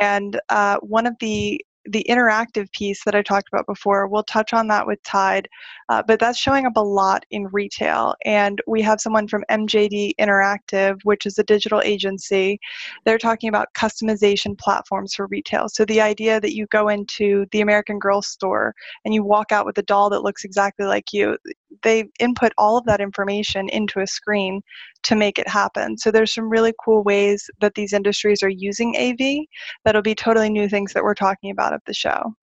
And 0.00 0.40
uh, 0.48 0.78
one 0.78 1.06
of 1.06 1.16
the 1.20 1.62
the 1.86 2.04
interactive 2.08 2.70
piece 2.72 3.04
that 3.04 3.14
I 3.14 3.22
talked 3.22 3.48
about 3.52 3.66
before, 3.66 4.06
we'll 4.06 4.22
touch 4.22 4.52
on 4.52 4.68
that 4.68 4.86
with 4.86 5.02
Tide, 5.02 5.48
uh, 5.88 6.02
but 6.06 6.18
that's 6.18 6.38
showing 6.38 6.66
up 6.66 6.76
a 6.76 6.80
lot 6.80 7.24
in 7.30 7.46
retail. 7.48 8.14
And 8.24 8.60
we 8.66 8.80
have 8.82 9.00
someone 9.00 9.28
from 9.28 9.44
MJD 9.50 10.14
Interactive, 10.18 10.98
which 11.04 11.26
is 11.26 11.38
a 11.38 11.44
digital 11.44 11.80
agency. 11.82 12.58
They're 13.04 13.18
talking 13.18 13.48
about 13.48 13.68
customization 13.74 14.58
platforms 14.58 15.14
for 15.14 15.26
retail. 15.26 15.68
So 15.68 15.84
the 15.84 16.00
idea 16.00 16.40
that 16.40 16.54
you 16.54 16.66
go 16.68 16.88
into 16.88 17.46
the 17.52 17.60
American 17.60 17.98
Girl 17.98 18.22
store 18.22 18.74
and 19.04 19.12
you 19.12 19.22
walk 19.22 19.52
out 19.52 19.66
with 19.66 19.78
a 19.78 19.82
doll 19.82 20.10
that 20.10 20.22
looks 20.22 20.44
exactly 20.44 20.86
like 20.86 21.12
you, 21.12 21.36
they 21.82 22.04
input 22.20 22.52
all 22.56 22.76
of 22.76 22.84
that 22.86 23.00
information 23.00 23.68
into 23.68 24.00
a 24.00 24.06
screen 24.06 24.62
to 25.04 25.14
make 25.14 25.38
it 25.38 25.48
happen. 25.48 25.96
So 25.96 26.10
there's 26.10 26.34
some 26.34 26.48
really 26.48 26.74
cool 26.84 27.02
ways 27.02 27.48
that 27.60 27.74
these 27.74 27.92
industries 27.92 28.42
are 28.42 28.48
using 28.48 28.96
AV 28.96 29.46
that'll 29.84 30.02
be 30.02 30.14
totally 30.14 30.50
new 30.50 30.68
things 30.68 30.92
that 30.92 31.04
we're 31.04 31.14
talking 31.14 31.50
about 31.50 31.72
at 31.72 31.84
the 31.86 31.94
show. 31.94 32.34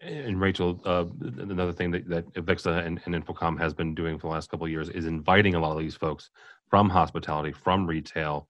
And 0.00 0.40
Rachel, 0.40 0.80
uh, 0.84 1.06
another 1.38 1.72
thing 1.72 1.90
that, 1.90 2.08
that 2.08 2.32
Avixa 2.34 2.86
and, 2.86 3.00
and 3.04 3.14
InfoComm 3.14 3.58
has 3.58 3.74
been 3.74 3.94
doing 3.94 4.16
for 4.16 4.28
the 4.28 4.32
last 4.32 4.48
couple 4.48 4.66
of 4.66 4.70
years 4.70 4.88
is 4.90 5.06
inviting 5.06 5.56
a 5.56 5.60
lot 5.60 5.72
of 5.72 5.78
these 5.78 5.96
folks 5.96 6.30
from 6.70 6.88
hospitality, 6.88 7.52
from 7.52 7.86
retail, 7.86 8.46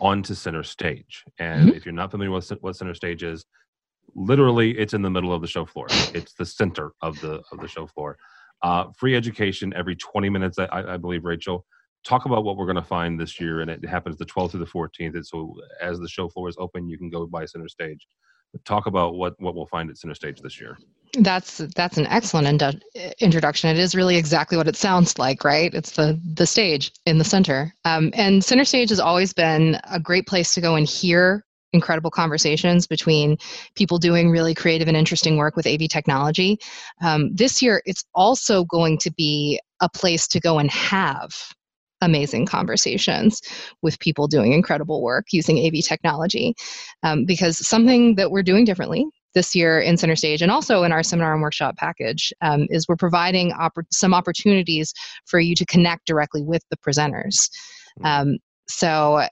onto 0.00 0.34
center 0.34 0.62
stage. 0.62 1.24
And 1.38 1.68
mm-hmm. 1.68 1.76
if 1.76 1.84
you're 1.84 1.94
not 1.94 2.10
familiar 2.10 2.30
with 2.30 2.50
what 2.60 2.76
center 2.76 2.94
stage 2.94 3.22
is, 3.22 3.44
literally 4.14 4.76
it's 4.78 4.94
in 4.94 5.02
the 5.02 5.10
middle 5.10 5.32
of 5.32 5.42
the 5.42 5.46
show 5.46 5.66
floor. 5.66 5.86
It's 6.14 6.32
the 6.34 6.46
center 6.46 6.92
of 7.02 7.20
the 7.20 7.42
of 7.52 7.60
the 7.60 7.68
show 7.68 7.86
floor. 7.86 8.16
Uh, 8.62 8.86
free 8.96 9.14
education 9.14 9.72
every 9.76 9.96
20 9.96 10.30
minutes, 10.30 10.58
I, 10.58 10.68
I 10.72 10.96
believe, 10.96 11.24
Rachel. 11.24 11.66
Talk 12.06 12.24
about 12.24 12.44
what 12.44 12.56
we're 12.56 12.66
going 12.66 12.76
to 12.76 12.82
find 12.82 13.18
this 13.18 13.40
year, 13.40 13.62
and 13.62 13.70
it 13.70 13.84
happens 13.84 14.16
the 14.16 14.24
12th 14.24 14.52
through 14.52 14.60
the 14.60 14.66
14th. 14.66 15.16
And 15.16 15.26
so, 15.26 15.56
as 15.80 15.98
the 15.98 16.08
show 16.08 16.28
floor 16.28 16.48
is 16.48 16.54
open, 16.56 16.88
you 16.88 16.96
can 16.96 17.10
go 17.10 17.26
by 17.26 17.44
center 17.46 17.68
stage. 17.68 18.06
But 18.52 18.64
talk 18.64 18.86
about 18.86 19.16
what 19.16 19.34
what 19.40 19.56
we'll 19.56 19.66
find 19.66 19.90
at 19.90 19.98
center 19.98 20.14
stage 20.14 20.40
this 20.40 20.60
year. 20.60 20.78
That's 21.18 21.58
that's 21.74 21.98
an 21.98 22.06
excellent 22.06 22.46
indu- 22.46 22.80
introduction. 23.20 23.70
It 23.70 23.78
is 23.78 23.96
really 23.96 24.16
exactly 24.16 24.56
what 24.56 24.68
it 24.68 24.76
sounds 24.76 25.18
like, 25.18 25.42
right? 25.42 25.74
It's 25.74 25.92
the 25.92 26.20
the 26.34 26.46
stage 26.46 26.92
in 27.06 27.18
the 27.18 27.24
center, 27.24 27.74
um, 27.84 28.12
and 28.14 28.44
center 28.44 28.64
stage 28.64 28.90
has 28.90 29.00
always 29.00 29.32
been 29.32 29.80
a 29.90 29.98
great 29.98 30.28
place 30.28 30.54
to 30.54 30.60
go 30.60 30.76
and 30.76 30.88
hear 30.88 31.44
incredible 31.72 32.10
conversations 32.10 32.86
between 32.86 33.36
people 33.74 33.98
doing 33.98 34.30
really 34.30 34.54
creative 34.54 34.86
and 34.86 34.96
interesting 34.96 35.36
work 35.36 35.56
with 35.56 35.66
AV 35.66 35.88
technology. 35.88 36.58
Um, 37.02 37.34
this 37.34 37.60
year, 37.60 37.82
it's 37.84 38.04
also 38.14 38.64
going 38.64 38.98
to 38.98 39.10
be 39.12 39.60
a 39.80 39.88
place 39.88 40.28
to 40.28 40.40
go 40.40 40.58
and 40.58 40.70
have 40.70 41.30
amazing 42.00 42.46
conversations 42.46 43.40
with 43.82 43.98
people 43.98 44.28
doing 44.28 44.52
incredible 44.52 45.02
work 45.02 45.26
using 45.32 45.58
AV 45.58 45.82
technology. 45.84 46.54
Um, 47.02 47.24
because 47.24 47.66
something 47.66 48.16
that 48.16 48.30
we're 48.30 48.42
doing 48.42 48.64
differently 48.64 49.06
this 49.34 49.54
year 49.54 49.78
in 49.78 49.96
Center 49.96 50.16
Stage 50.16 50.42
and 50.42 50.50
also 50.50 50.82
in 50.82 50.92
our 50.92 51.02
seminar 51.02 51.34
and 51.34 51.42
workshop 51.42 51.76
package 51.76 52.32
um, 52.40 52.66
is 52.70 52.88
we're 52.88 52.96
providing 52.96 53.52
oppor- 53.52 53.84
some 53.92 54.14
opportunities 54.14 54.92
for 55.26 55.38
you 55.38 55.54
to 55.54 55.66
connect 55.66 56.06
directly 56.06 56.42
with 56.42 56.62
the 56.70 56.76
presenters. 56.78 57.50
Hmm. 57.98 58.06
Um, 58.06 58.36
so 58.68 59.26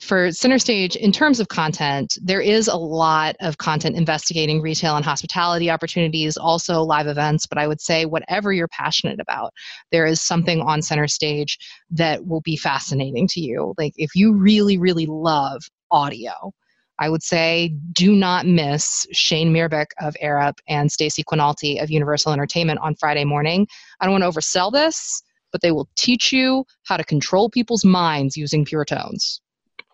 for 0.00 0.30
center 0.30 0.58
stage 0.58 0.94
in 0.94 1.10
terms 1.10 1.40
of 1.40 1.48
content 1.48 2.16
there 2.22 2.40
is 2.40 2.68
a 2.68 2.76
lot 2.76 3.34
of 3.40 3.58
content 3.58 3.96
investigating 3.96 4.60
retail 4.60 4.96
and 4.96 5.04
hospitality 5.04 5.70
opportunities 5.70 6.36
also 6.36 6.82
live 6.82 7.06
events 7.06 7.46
but 7.46 7.58
i 7.58 7.66
would 7.66 7.80
say 7.80 8.06
whatever 8.06 8.52
you're 8.52 8.68
passionate 8.68 9.18
about 9.20 9.52
there 9.90 10.06
is 10.06 10.22
something 10.22 10.60
on 10.60 10.82
center 10.82 11.08
stage 11.08 11.58
that 11.90 12.26
will 12.26 12.40
be 12.42 12.56
fascinating 12.56 13.26
to 13.26 13.40
you 13.40 13.74
like 13.76 13.92
if 13.96 14.14
you 14.14 14.34
really 14.34 14.78
really 14.78 15.06
love 15.06 15.62
audio 15.90 16.52
I 17.00 17.08
would 17.08 17.22
say 17.22 17.74
do 17.92 18.12
not 18.12 18.44
miss 18.44 19.06
Shane 19.12 19.54
Myrbeck 19.54 19.86
of 20.00 20.16
Arup 20.22 20.58
and 20.68 20.90
Stacy 20.90 21.22
Quinalty 21.22 21.80
of 21.80 21.92
Universal 21.92 22.32
Entertainment 22.32 22.80
on 22.82 22.96
Friday 22.96 23.24
morning. 23.24 23.68
I 24.00 24.04
don't 24.04 24.20
want 24.20 24.24
to 24.24 24.40
oversell 24.40 24.72
this, 24.72 25.22
but 25.52 25.62
they 25.62 25.70
will 25.70 25.88
teach 25.96 26.32
you 26.32 26.64
how 26.84 26.96
to 26.96 27.04
control 27.04 27.50
people's 27.50 27.84
minds 27.84 28.36
using 28.36 28.64
pure 28.64 28.84
tones. 28.84 29.40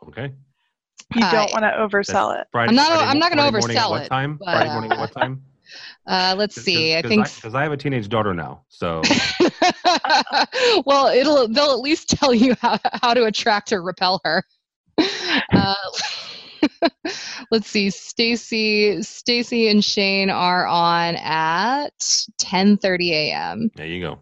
Okay. 0.09 0.33
You 1.15 1.21
don't 1.31 1.53
want 1.53 1.65
to 1.65 1.71
oversell 1.71 2.41
it. 2.41 2.47
Friday, 2.51 2.71
I'm 2.71 2.77
not. 2.77 2.89
Friday, 2.89 3.11
I'm 3.11 3.19
not 3.19 3.33
going 3.33 3.53
to 3.53 3.59
oversell 3.59 3.91
what 3.91 4.03
it. 4.03 4.09
Time? 4.09 4.37
But, 4.39 4.47
Friday 4.47 4.71
morning 4.71 4.93
at 4.93 4.99
what 4.99 5.13
time? 5.13 5.43
Uh, 6.07 6.35
let's 6.37 6.55
Cause, 6.57 6.65
see. 6.65 6.93
Cause, 6.93 7.05
I 7.05 7.09
think 7.09 7.35
because 7.35 7.55
I, 7.55 7.61
I, 7.61 7.63
have 7.63 7.73
a 7.73 7.77
teenage 7.77 8.11
daughter 8.11 8.35
now, 8.35 8.65
so. 8.69 9.01
well, 10.85 11.07
it'll 11.07 11.49
they'll 11.49 11.73
at 11.73 11.81
least 11.81 12.11
tell 12.11 12.35
you 12.35 12.55
how, 12.61 12.79
how 13.03 13.15
to 13.15 13.25
attract 13.25 13.73
or 13.73 13.83
repel 13.83 14.21
her. 14.25 14.45
Uh, 14.99 15.75
let's 17.51 17.69
see. 17.69 17.89
Stacy, 17.89 19.03
Stacy, 19.03 19.69
and 19.69 19.83
Shane 19.83 20.29
are 20.29 20.67
on 20.67 21.17
at 21.17 21.99
10:30 21.99 23.11
a.m. 23.11 23.71
There 23.75 23.87
you 23.87 24.03
go. 24.03 24.19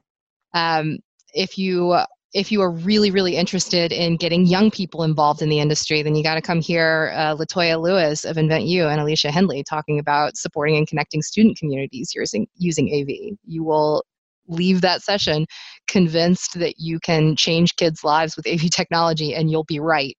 Um, 0.55 1.01
if 1.35 1.59
you 1.59 1.99
if 2.35 2.51
you 2.51 2.63
are 2.63 2.71
really, 2.71 3.11
really 3.11 3.37
interested 3.37 3.93
in 3.93 4.17
getting 4.17 4.47
young 4.47 4.71
people 4.71 5.03
involved 5.03 5.43
in 5.43 5.51
the 5.51 5.61
industry, 5.61 6.03
then 6.03 6.15
you 6.15 6.23
got 6.23 6.37
to 6.37 6.43
come 6.43 6.61
hear 6.61 7.13
uh, 7.15 7.37
Latoya 7.37 7.81
Lewis 7.81 8.25
of 8.25 8.39
Invent 8.39 8.65
You 8.65 8.87
and 8.87 9.01
Alicia 9.01 9.29
Hendley 9.29 9.63
talking 9.69 9.99
about 9.99 10.37
supporting 10.37 10.77
and 10.77 10.87
connecting 10.87 11.21
student 11.21 11.59
communities 11.59 12.13
using, 12.15 12.47
using 12.57 12.89
AV. 12.89 13.37
You 13.45 13.65
will 13.65 14.05
leave 14.49 14.81
that 14.81 15.03
session 15.03 15.47
convinced 15.89 16.59
that 16.59 16.75
you 16.79 16.99
can 17.01 17.37
change 17.37 17.77
kids' 17.77 18.03
lives 18.03 18.37
with 18.37 18.47
AV 18.47 18.71
technology, 18.71 19.35
and 19.35 19.51
you'll 19.51 19.65
be 19.65 19.81
right. 19.81 20.17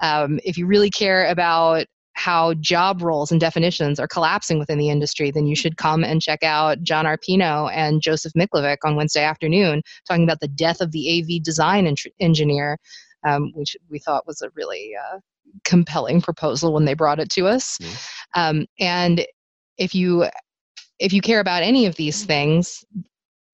Um, 0.00 0.40
if 0.44 0.56
you 0.56 0.66
really 0.66 0.90
care 0.90 1.26
about 1.26 1.86
how 2.16 2.54
job 2.54 3.02
roles 3.02 3.30
and 3.30 3.40
definitions 3.40 4.00
are 4.00 4.08
collapsing 4.08 4.58
within 4.58 4.78
the 4.78 4.88
industry, 4.88 5.30
then 5.30 5.46
you 5.46 5.54
should 5.54 5.76
come 5.76 6.02
and 6.02 6.22
check 6.22 6.42
out 6.42 6.82
John 6.82 7.04
Arpino 7.04 7.70
and 7.72 8.00
Joseph 8.00 8.32
Miklovic 8.32 8.78
on 8.84 8.96
Wednesday 8.96 9.22
afternoon 9.22 9.82
talking 10.08 10.24
about 10.24 10.40
the 10.40 10.48
death 10.48 10.80
of 10.80 10.92
the 10.92 11.20
AV 11.20 11.42
design 11.42 11.94
engineer, 12.18 12.78
um, 13.26 13.52
which 13.54 13.76
we 13.90 13.98
thought 13.98 14.26
was 14.26 14.40
a 14.40 14.50
really 14.54 14.92
uh, 14.96 15.18
compelling 15.64 16.22
proposal 16.22 16.72
when 16.72 16.86
they 16.86 16.94
brought 16.94 17.20
it 17.20 17.30
to 17.30 17.46
us. 17.46 17.76
Mm-hmm. 17.78 18.40
Um, 18.40 18.66
and 18.80 19.26
if 19.76 19.94
you 19.94 20.26
if 20.98 21.12
you 21.12 21.20
care 21.20 21.40
about 21.40 21.62
any 21.62 21.84
of 21.84 21.96
these 21.96 22.24
things, 22.24 22.82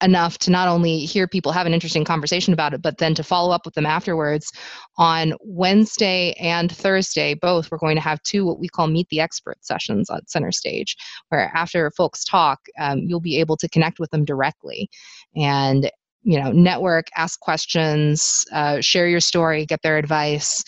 enough 0.02 0.38
to 0.38 0.50
not 0.50 0.68
only 0.68 1.00
hear 1.00 1.26
people 1.26 1.52
have 1.52 1.66
an 1.66 1.74
interesting 1.74 2.04
conversation 2.04 2.52
about 2.52 2.74
it, 2.74 2.82
but 2.82 2.98
then 2.98 3.14
to 3.14 3.22
follow 3.22 3.52
up 3.52 3.64
with 3.64 3.74
them 3.74 3.86
afterwards 3.86 4.52
on 4.96 5.34
Wednesday 5.40 6.32
and 6.40 6.70
Thursday, 6.70 7.34
both, 7.34 7.70
we're 7.70 7.78
going 7.78 7.96
to 7.96 8.02
have 8.02 8.22
two 8.22 8.44
what 8.44 8.58
we 8.58 8.68
call 8.68 8.86
Meet 8.86 9.08
the 9.10 9.20
Expert 9.20 9.58
sessions 9.64 10.10
on 10.10 10.26
center 10.26 10.52
stage, 10.52 10.96
where 11.28 11.50
after 11.54 11.90
folks 11.96 12.24
talk, 12.24 12.60
um, 12.78 13.00
you'll 13.06 13.20
be 13.20 13.38
able 13.38 13.56
to 13.56 13.68
connect 13.68 13.98
with 13.98 14.10
them 14.10 14.24
directly 14.24 14.88
and 15.36 15.90
you 16.24 16.40
know 16.40 16.52
network 16.52 17.06
ask 17.16 17.40
questions 17.40 18.44
uh, 18.52 18.80
share 18.80 19.08
your 19.08 19.20
story 19.20 19.66
get 19.66 19.82
their 19.82 19.98
advice. 19.98 20.62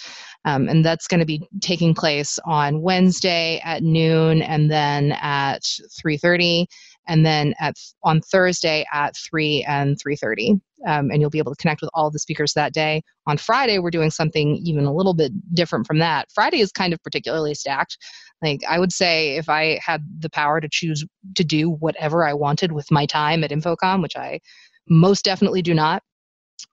Um, 0.47 0.69
and 0.69 0.85
that's 0.85 1.07
going 1.07 1.21
to 1.21 1.27
be 1.27 1.49
taking 1.63 1.95
place 1.95 2.39
on 2.45 2.83
Wednesday 2.83 3.63
at 3.65 3.83
noon 3.83 4.43
and 4.43 4.71
then 4.71 5.13
at 5.13 5.63
3.30 5.63 6.67
and 7.07 7.25
then 7.25 7.55
at 7.61 7.77
on 8.03 8.21
Thursday 8.21 8.85
at 8.93 9.17
3 9.17 9.65
and 9.69 9.97
3.30. 9.97 10.61
Um, 10.87 11.11
and 11.11 11.21
you'll 11.21 11.31
be 11.31 11.39
able 11.39 11.55
to 11.55 11.61
connect 11.61 11.81
with 11.81 11.91
all 11.95 12.11
the 12.11 12.19
speakers 12.19 12.53
that 12.55 12.75
day. 12.75 13.03
On 13.27 13.39
Friday, 13.39 13.79
we're 13.79 13.91
doing 13.91 14.11
something 14.11 14.57
even 14.65 14.85
a 14.85 14.93
little 14.93 15.15
bit 15.15 15.33
different 15.55 15.87
from 15.87 15.99
that. 15.99 16.29
Friday 16.35 16.61
is 16.61 16.73
kind 16.73 16.93
of 16.93 17.03
particularly 17.03 17.55
stacked. 17.55 17.97
Like 18.43 18.61
I 18.69 18.79
would 18.79 18.93
say, 18.93 19.37
if 19.37 19.49
I 19.49 19.81
had 19.83 20.03
the 20.19 20.29
power 20.29 20.61
to 20.61 20.69
choose 20.71 21.05
to 21.37 21.45
do 21.45 21.71
whatever 21.71 22.27
I 22.27 22.35
wanted 22.35 22.73
with 22.73 22.91
my 22.91 23.07
time 23.07 23.43
at 23.45 23.51
InfoComm, 23.51 24.03
which 24.03 24.17
I 24.17 24.41
most 24.89 25.25
definitely 25.25 25.63
do 25.63 25.73
not, 25.73 26.03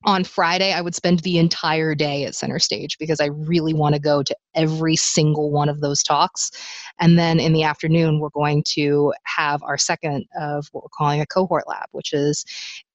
on 0.04 0.24
Friday, 0.24 0.74
I 0.74 0.82
would 0.82 0.96
spend 0.96 1.20
the 1.20 1.38
entire 1.38 1.94
day 1.94 2.26
at 2.26 2.36
center 2.36 2.60
stage 2.60 2.98
because 2.98 3.20
I 3.20 3.28
really 3.28 3.74
want 3.74 3.96
to 3.96 4.02
go 4.02 4.24
to 4.24 4.36
every 4.56 4.96
single 4.96 5.52
one 5.52 5.70
of 5.70 5.82
those 5.82 6.02
talks. 6.02 6.52
And 7.00 7.20
then 7.20 7.40
in 7.40 7.54
the 7.54 7.64
afternoon, 7.64 8.20
we're 8.20 8.30
going 8.30 8.64
to 8.70 9.14
have 9.26 9.62
our 9.64 9.78
second 9.78 10.26
of 10.40 10.68
what 10.72 10.84
we're 10.84 10.90
calling 10.98 11.22
a 11.22 11.26
cohort 11.26 11.68
lab, 11.68 11.86
which 11.92 12.14
is 12.14 12.46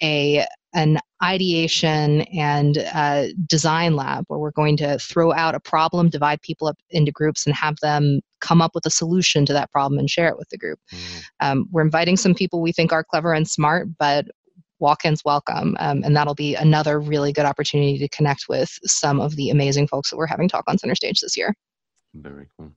a 0.03 0.45
an 0.75 0.99
ideation 1.23 2.21
and 2.35 2.79
uh, 2.93 3.29
design 3.47 3.97
lab 3.97 4.25
where 4.29 4.39
we're 4.39 4.51
going 4.51 4.77
to 4.77 4.99
throw 4.99 5.33
out 5.33 5.55
a 5.55 5.61
problem, 5.61 6.11
divide 6.11 6.43
people 6.43 6.69
up 6.69 6.77
into 6.91 7.11
groups, 7.11 7.47
and 7.47 7.55
have 7.55 7.77
them 7.81 8.21
come 8.41 8.61
up 8.61 8.73
with 8.75 8.85
a 8.85 8.91
solution 8.91 9.47
to 9.47 9.55
that 9.55 9.73
problem 9.73 9.99
and 9.99 10.11
share 10.11 10.29
it 10.29 10.37
with 10.37 10.51
the 10.51 10.59
group. 10.59 10.79
Mm. 10.93 11.23
Um, 11.41 11.67
we're 11.73 11.81
inviting 11.81 12.19
some 12.19 12.35
people 12.35 12.61
we 12.61 12.73
think 12.73 12.93
are 12.93 13.03
clever 13.03 13.33
and 13.33 13.49
smart, 13.49 13.89
but 13.99 14.27
walk-ins 14.79 15.25
welcome 15.25 15.77
um, 15.81 16.03
and 16.05 16.17
that'll 16.17 16.35
be 16.35 16.55
another 16.55 17.01
really 17.01 17.33
good 17.33 17.45
opportunity 17.45 17.99
to 17.99 18.09
connect 18.09 18.45
with 18.49 18.71
some 18.85 19.21
of 19.21 19.37
the 19.37 19.51
amazing 19.51 19.87
folks 19.87 20.11
that 20.11 20.17
we're 20.17 20.27
having 20.27 20.49
talk 20.49 20.65
on 20.67 20.79
center 20.79 20.95
stage 20.95 21.21
this 21.21 21.37
year 21.37 21.55
very 22.15 22.47
cool 22.57 22.71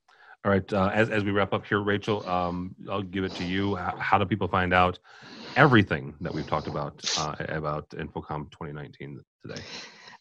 all 0.46 0.52
right 0.52 0.72
uh, 0.74 0.90
as, 0.94 1.10
as 1.10 1.24
we 1.24 1.32
wrap 1.32 1.54
up 1.54 1.66
here 1.66 1.82
rachel 1.82 2.28
um, 2.28 2.76
i'll 2.90 3.02
give 3.02 3.24
it 3.24 3.34
to 3.34 3.44
you 3.44 3.76
how, 3.76 3.96
how, 3.98 4.18
do 4.18 4.26
people 4.26 4.48
find 4.48 4.74
out 4.74 5.00
everything 5.56 6.14
that 6.22 6.34
we've 6.34 6.48
talked 6.48 6.68
about 6.68 7.04
uh, 7.18 7.36
about 7.50 7.90
InfoComm 7.90 8.50
2019 8.52 9.20
today 9.46 9.62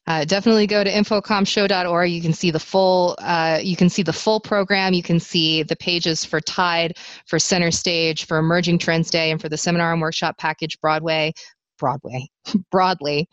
uh, 0.09 0.25
definitely 0.25 0.67
go 0.67 0.83
to 0.83 0.91
infocommshow.org. 0.91 2.11
You 2.11 2.23
can 2.23 2.33
see 2.33 2.51
the 2.51 2.59
full. 2.59 3.15
Uh, 3.19 3.59
you 3.63 3.77
can 3.77 3.91
see 3.91 4.03
the 4.03 4.13
full 4.13 4.41
program. 4.41 4.95
You 4.95 5.03
can 5.03 5.21
see 5.21 5.63
the 5.63 5.77
pages 5.77 6.25
for 6.25 6.41
Tide, 6.41 6.97
for 7.27 7.39
Center 7.39 7.71
Stage, 7.71 8.25
for 8.25 8.39
Emerging 8.39 8.79
Trends 8.79 9.11
Day, 9.11 9.31
and 9.31 9.39
for 9.39 9.51
the 9.51 9.59
seminar 9.59 9.93
and 9.93 10.01
workshop 10.01 10.39
package 10.39 10.81
Broadway. 10.81 11.35
Broadway 11.79 12.29
broadly. 12.71 13.29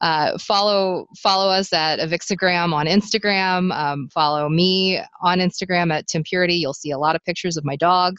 Uh, 0.00 0.38
follow 0.38 1.06
follow 1.18 1.50
us 1.50 1.72
at 1.72 1.98
Avixagram 1.98 2.72
on 2.72 2.86
Instagram. 2.86 3.72
Um, 3.76 4.08
follow 4.12 4.48
me 4.48 5.00
on 5.22 5.38
Instagram 5.38 5.92
at 5.92 6.06
Tim 6.06 6.22
Purity. 6.22 6.54
You'll 6.54 6.74
see 6.74 6.90
a 6.90 6.98
lot 6.98 7.16
of 7.16 7.24
pictures 7.24 7.56
of 7.56 7.64
my 7.64 7.76
dog. 7.76 8.16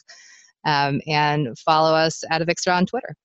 Um, 0.66 1.02
and 1.08 1.58
follow 1.60 1.96
us 1.96 2.24
at 2.30 2.42
Avixtra 2.42 2.76
on 2.76 2.86
Twitter. 2.86 3.16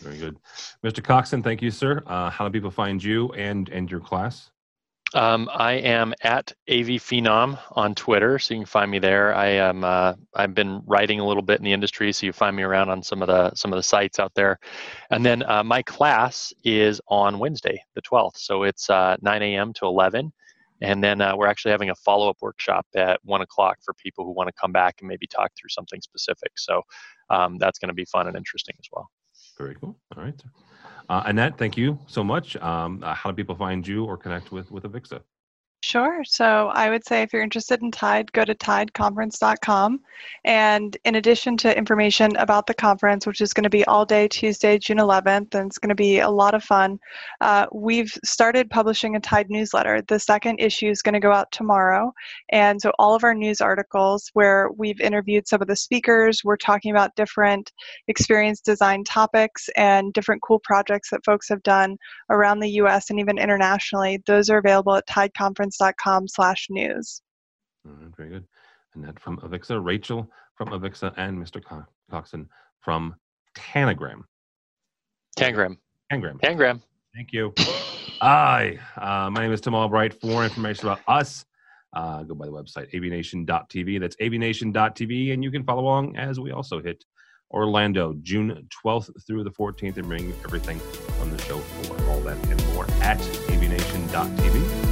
very 0.00 0.18
good, 0.18 0.38
Mr. 0.84 1.02
Coxon. 1.02 1.42
Thank 1.42 1.60
you, 1.60 1.70
sir. 1.72 2.02
Uh, 2.06 2.30
how 2.30 2.46
do 2.46 2.52
people 2.52 2.70
find 2.70 3.02
you 3.02 3.32
and 3.32 3.68
and 3.70 3.90
your 3.90 4.00
class? 4.00 4.50
Um, 5.14 5.48
I 5.52 5.72
am 5.72 6.14
at 6.22 6.52
AV 6.68 7.00
Phenom 7.00 7.58
on 7.72 7.94
Twitter, 7.94 8.38
so 8.38 8.54
you 8.54 8.60
can 8.60 8.66
find 8.66 8.90
me 8.90 8.98
there. 8.98 9.34
I 9.34 9.46
am 9.46 9.84
uh, 9.84 10.14
I've 10.34 10.54
been 10.54 10.82
writing 10.86 11.20
a 11.20 11.26
little 11.26 11.42
bit 11.42 11.58
in 11.58 11.64
the 11.64 11.72
industry, 11.72 12.12
so 12.12 12.26
you 12.26 12.32
find 12.32 12.56
me 12.56 12.62
around 12.62 12.88
on 12.88 13.02
some 13.02 13.22
of 13.22 13.28
the 13.28 13.54
some 13.54 13.72
of 13.72 13.76
the 13.76 13.82
sites 13.82 14.18
out 14.18 14.34
there. 14.34 14.58
And 15.10 15.24
then 15.24 15.42
uh, 15.42 15.64
my 15.64 15.82
class 15.82 16.52
is 16.64 17.00
on 17.08 17.38
Wednesday, 17.38 17.82
the 17.94 18.02
12th, 18.02 18.36
so 18.36 18.62
it's 18.62 18.88
uh, 18.90 19.16
9 19.20 19.42
a.m. 19.42 19.72
to 19.74 19.86
11. 19.86 20.32
And 20.80 21.02
then 21.02 21.20
uh, 21.20 21.36
we're 21.36 21.46
actually 21.46 21.70
having 21.70 21.90
a 21.90 21.94
follow 21.94 22.28
up 22.28 22.38
workshop 22.40 22.86
at 22.96 23.20
one 23.22 23.40
o'clock 23.40 23.78
for 23.84 23.94
people 23.94 24.24
who 24.24 24.32
want 24.32 24.48
to 24.48 24.52
come 24.60 24.72
back 24.72 24.96
and 25.00 25.08
maybe 25.08 25.28
talk 25.28 25.52
through 25.56 25.68
something 25.68 26.00
specific. 26.00 26.52
So 26.56 26.82
um, 27.30 27.56
that's 27.58 27.78
going 27.78 27.88
to 27.88 27.94
be 27.94 28.04
fun 28.04 28.26
and 28.26 28.36
interesting 28.36 28.74
as 28.80 28.86
well. 28.92 29.08
Very 29.56 29.76
cool. 29.76 29.96
All 30.16 30.24
right. 30.24 30.42
Uh, 31.08 31.22
Annette, 31.26 31.58
thank 31.58 31.76
you 31.76 31.98
so 32.06 32.24
much. 32.24 32.56
Um, 32.56 33.02
uh, 33.02 33.14
how 33.14 33.30
do 33.30 33.36
people 33.36 33.54
find 33.54 33.86
you 33.86 34.04
or 34.04 34.16
connect 34.16 34.52
with 34.52 34.70
with 34.70 34.84
Avixa? 34.84 35.22
Sure. 35.84 36.22
So 36.24 36.68
I 36.68 36.90
would 36.90 37.04
say 37.04 37.22
if 37.22 37.32
you're 37.32 37.42
interested 37.42 37.82
in 37.82 37.90
Tide, 37.90 38.30
go 38.32 38.44
to 38.44 38.54
tideconference.com. 38.54 40.00
And 40.44 40.96
in 41.04 41.16
addition 41.16 41.56
to 41.56 41.76
information 41.76 42.36
about 42.36 42.68
the 42.68 42.74
conference, 42.74 43.26
which 43.26 43.40
is 43.40 43.52
going 43.52 43.64
to 43.64 43.70
be 43.70 43.84
all 43.86 44.06
day 44.06 44.28
Tuesday, 44.28 44.78
June 44.78 44.98
11th, 44.98 45.56
and 45.56 45.66
it's 45.66 45.78
going 45.78 45.88
to 45.88 45.96
be 45.96 46.20
a 46.20 46.30
lot 46.30 46.54
of 46.54 46.62
fun, 46.62 47.00
uh, 47.40 47.66
we've 47.72 48.16
started 48.24 48.70
publishing 48.70 49.16
a 49.16 49.20
Tide 49.20 49.50
newsletter. 49.50 50.00
The 50.06 50.20
second 50.20 50.60
issue 50.60 50.88
is 50.88 51.02
going 51.02 51.14
to 51.14 51.20
go 51.20 51.32
out 51.32 51.50
tomorrow. 51.50 52.12
And 52.50 52.80
so 52.80 52.92
all 53.00 53.16
of 53.16 53.24
our 53.24 53.34
news 53.34 53.60
articles 53.60 54.30
where 54.34 54.70
we've 54.76 55.00
interviewed 55.00 55.48
some 55.48 55.60
of 55.60 55.66
the 55.66 55.74
speakers, 55.74 56.42
we're 56.44 56.56
talking 56.58 56.92
about 56.92 57.16
different 57.16 57.72
experience 58.06 58.60
design 58.60 59.02
topics 59.02 59.68
and 59.76 60.12
different 60.12 60.42
cool 60.42 60.60
projects 60.60 61.10
that 61.10 61.24
folks 61.24 61.48
have 61.48 61.62
done 61.64 61.96
around 62.30 62.60
the 62.60 62.70
US 62.70 63.10
and 63.10 63.18
even 63.18 63.36
internationally, 63.36 64.22
those 64.26 64.48
are 64.48 64.58
available 64.58 64.94
at 64.94 65.08
tideconference 65.08 65.71
conference.com 65.78 66.28
slash 66.28 66.66
news. 66.70 67.22
Right, 67.84 68.16
very 68.16 68.30
good. 68.30 68.44
Annette 68.94 69.18
from 69.18 69.38
Avixa, 69.38 69.82
Rachel 69.82 70.30
from 70.54 70.68
Avixa, 70.68 71.12
and 71.16 71.38
Mr. 71.38 71.64
Co- 71.64 71.86
Coxon 72.10 72.48
from 72.80 73.14
Tanagram. 73.56 74.22
Tangram. 75.38 75.76
Tangram. 76.12 76.38
Tangram. 76.40 76.82
Thank 77.14 77.32
you. 77.32 77.52
Hi, 78.20 78.78
uh, 78.96 79.30
my 79.30 79.42
name 79.42 79.52
is 79.52 79.60
Tim 79.60 79.74
Albright. 79.74 80.20
For 80.20 80.26
more 80.26 80.44
information 80.44 80.88
about 80.88 81.00
us, 81.08 81.44
uh, 81.94 82.22
go 82.22 82.34
by 82.34 82.46
the 82.46 82.52
website 82.52 82.92
avnation.tv. 82.94 83.98
That's 84.00 84.16
avnation.tv, 84.16 85.32
and 85.32 85.42
you 85.42 85.50
can 85.50 85.64
follow 85.64 85.82
along 85.82 86.16
as 86.16 86.38
we 86.38 86.52
also 86.52 86.80
hit 86.80 87.04
Orlando, 87.50 88.14
June 88.22 88.66
12th 88.84 89.10
through 89.26 89.44
the 89.44 89.50
14th, 89.50 89.96
and 89.96 90.06
bring 90.06 90.32
everything 90.44 90.80
on 91.20 91.30
the 91.30 91.42
show 91.42 91.58
for 91.58 92.10
all 92.10 92.20
that 92.20 92.36
and 92.46 92.66
more 92.68 92.84
at 93.02 93.18
avnation.tv. 93.18 94.91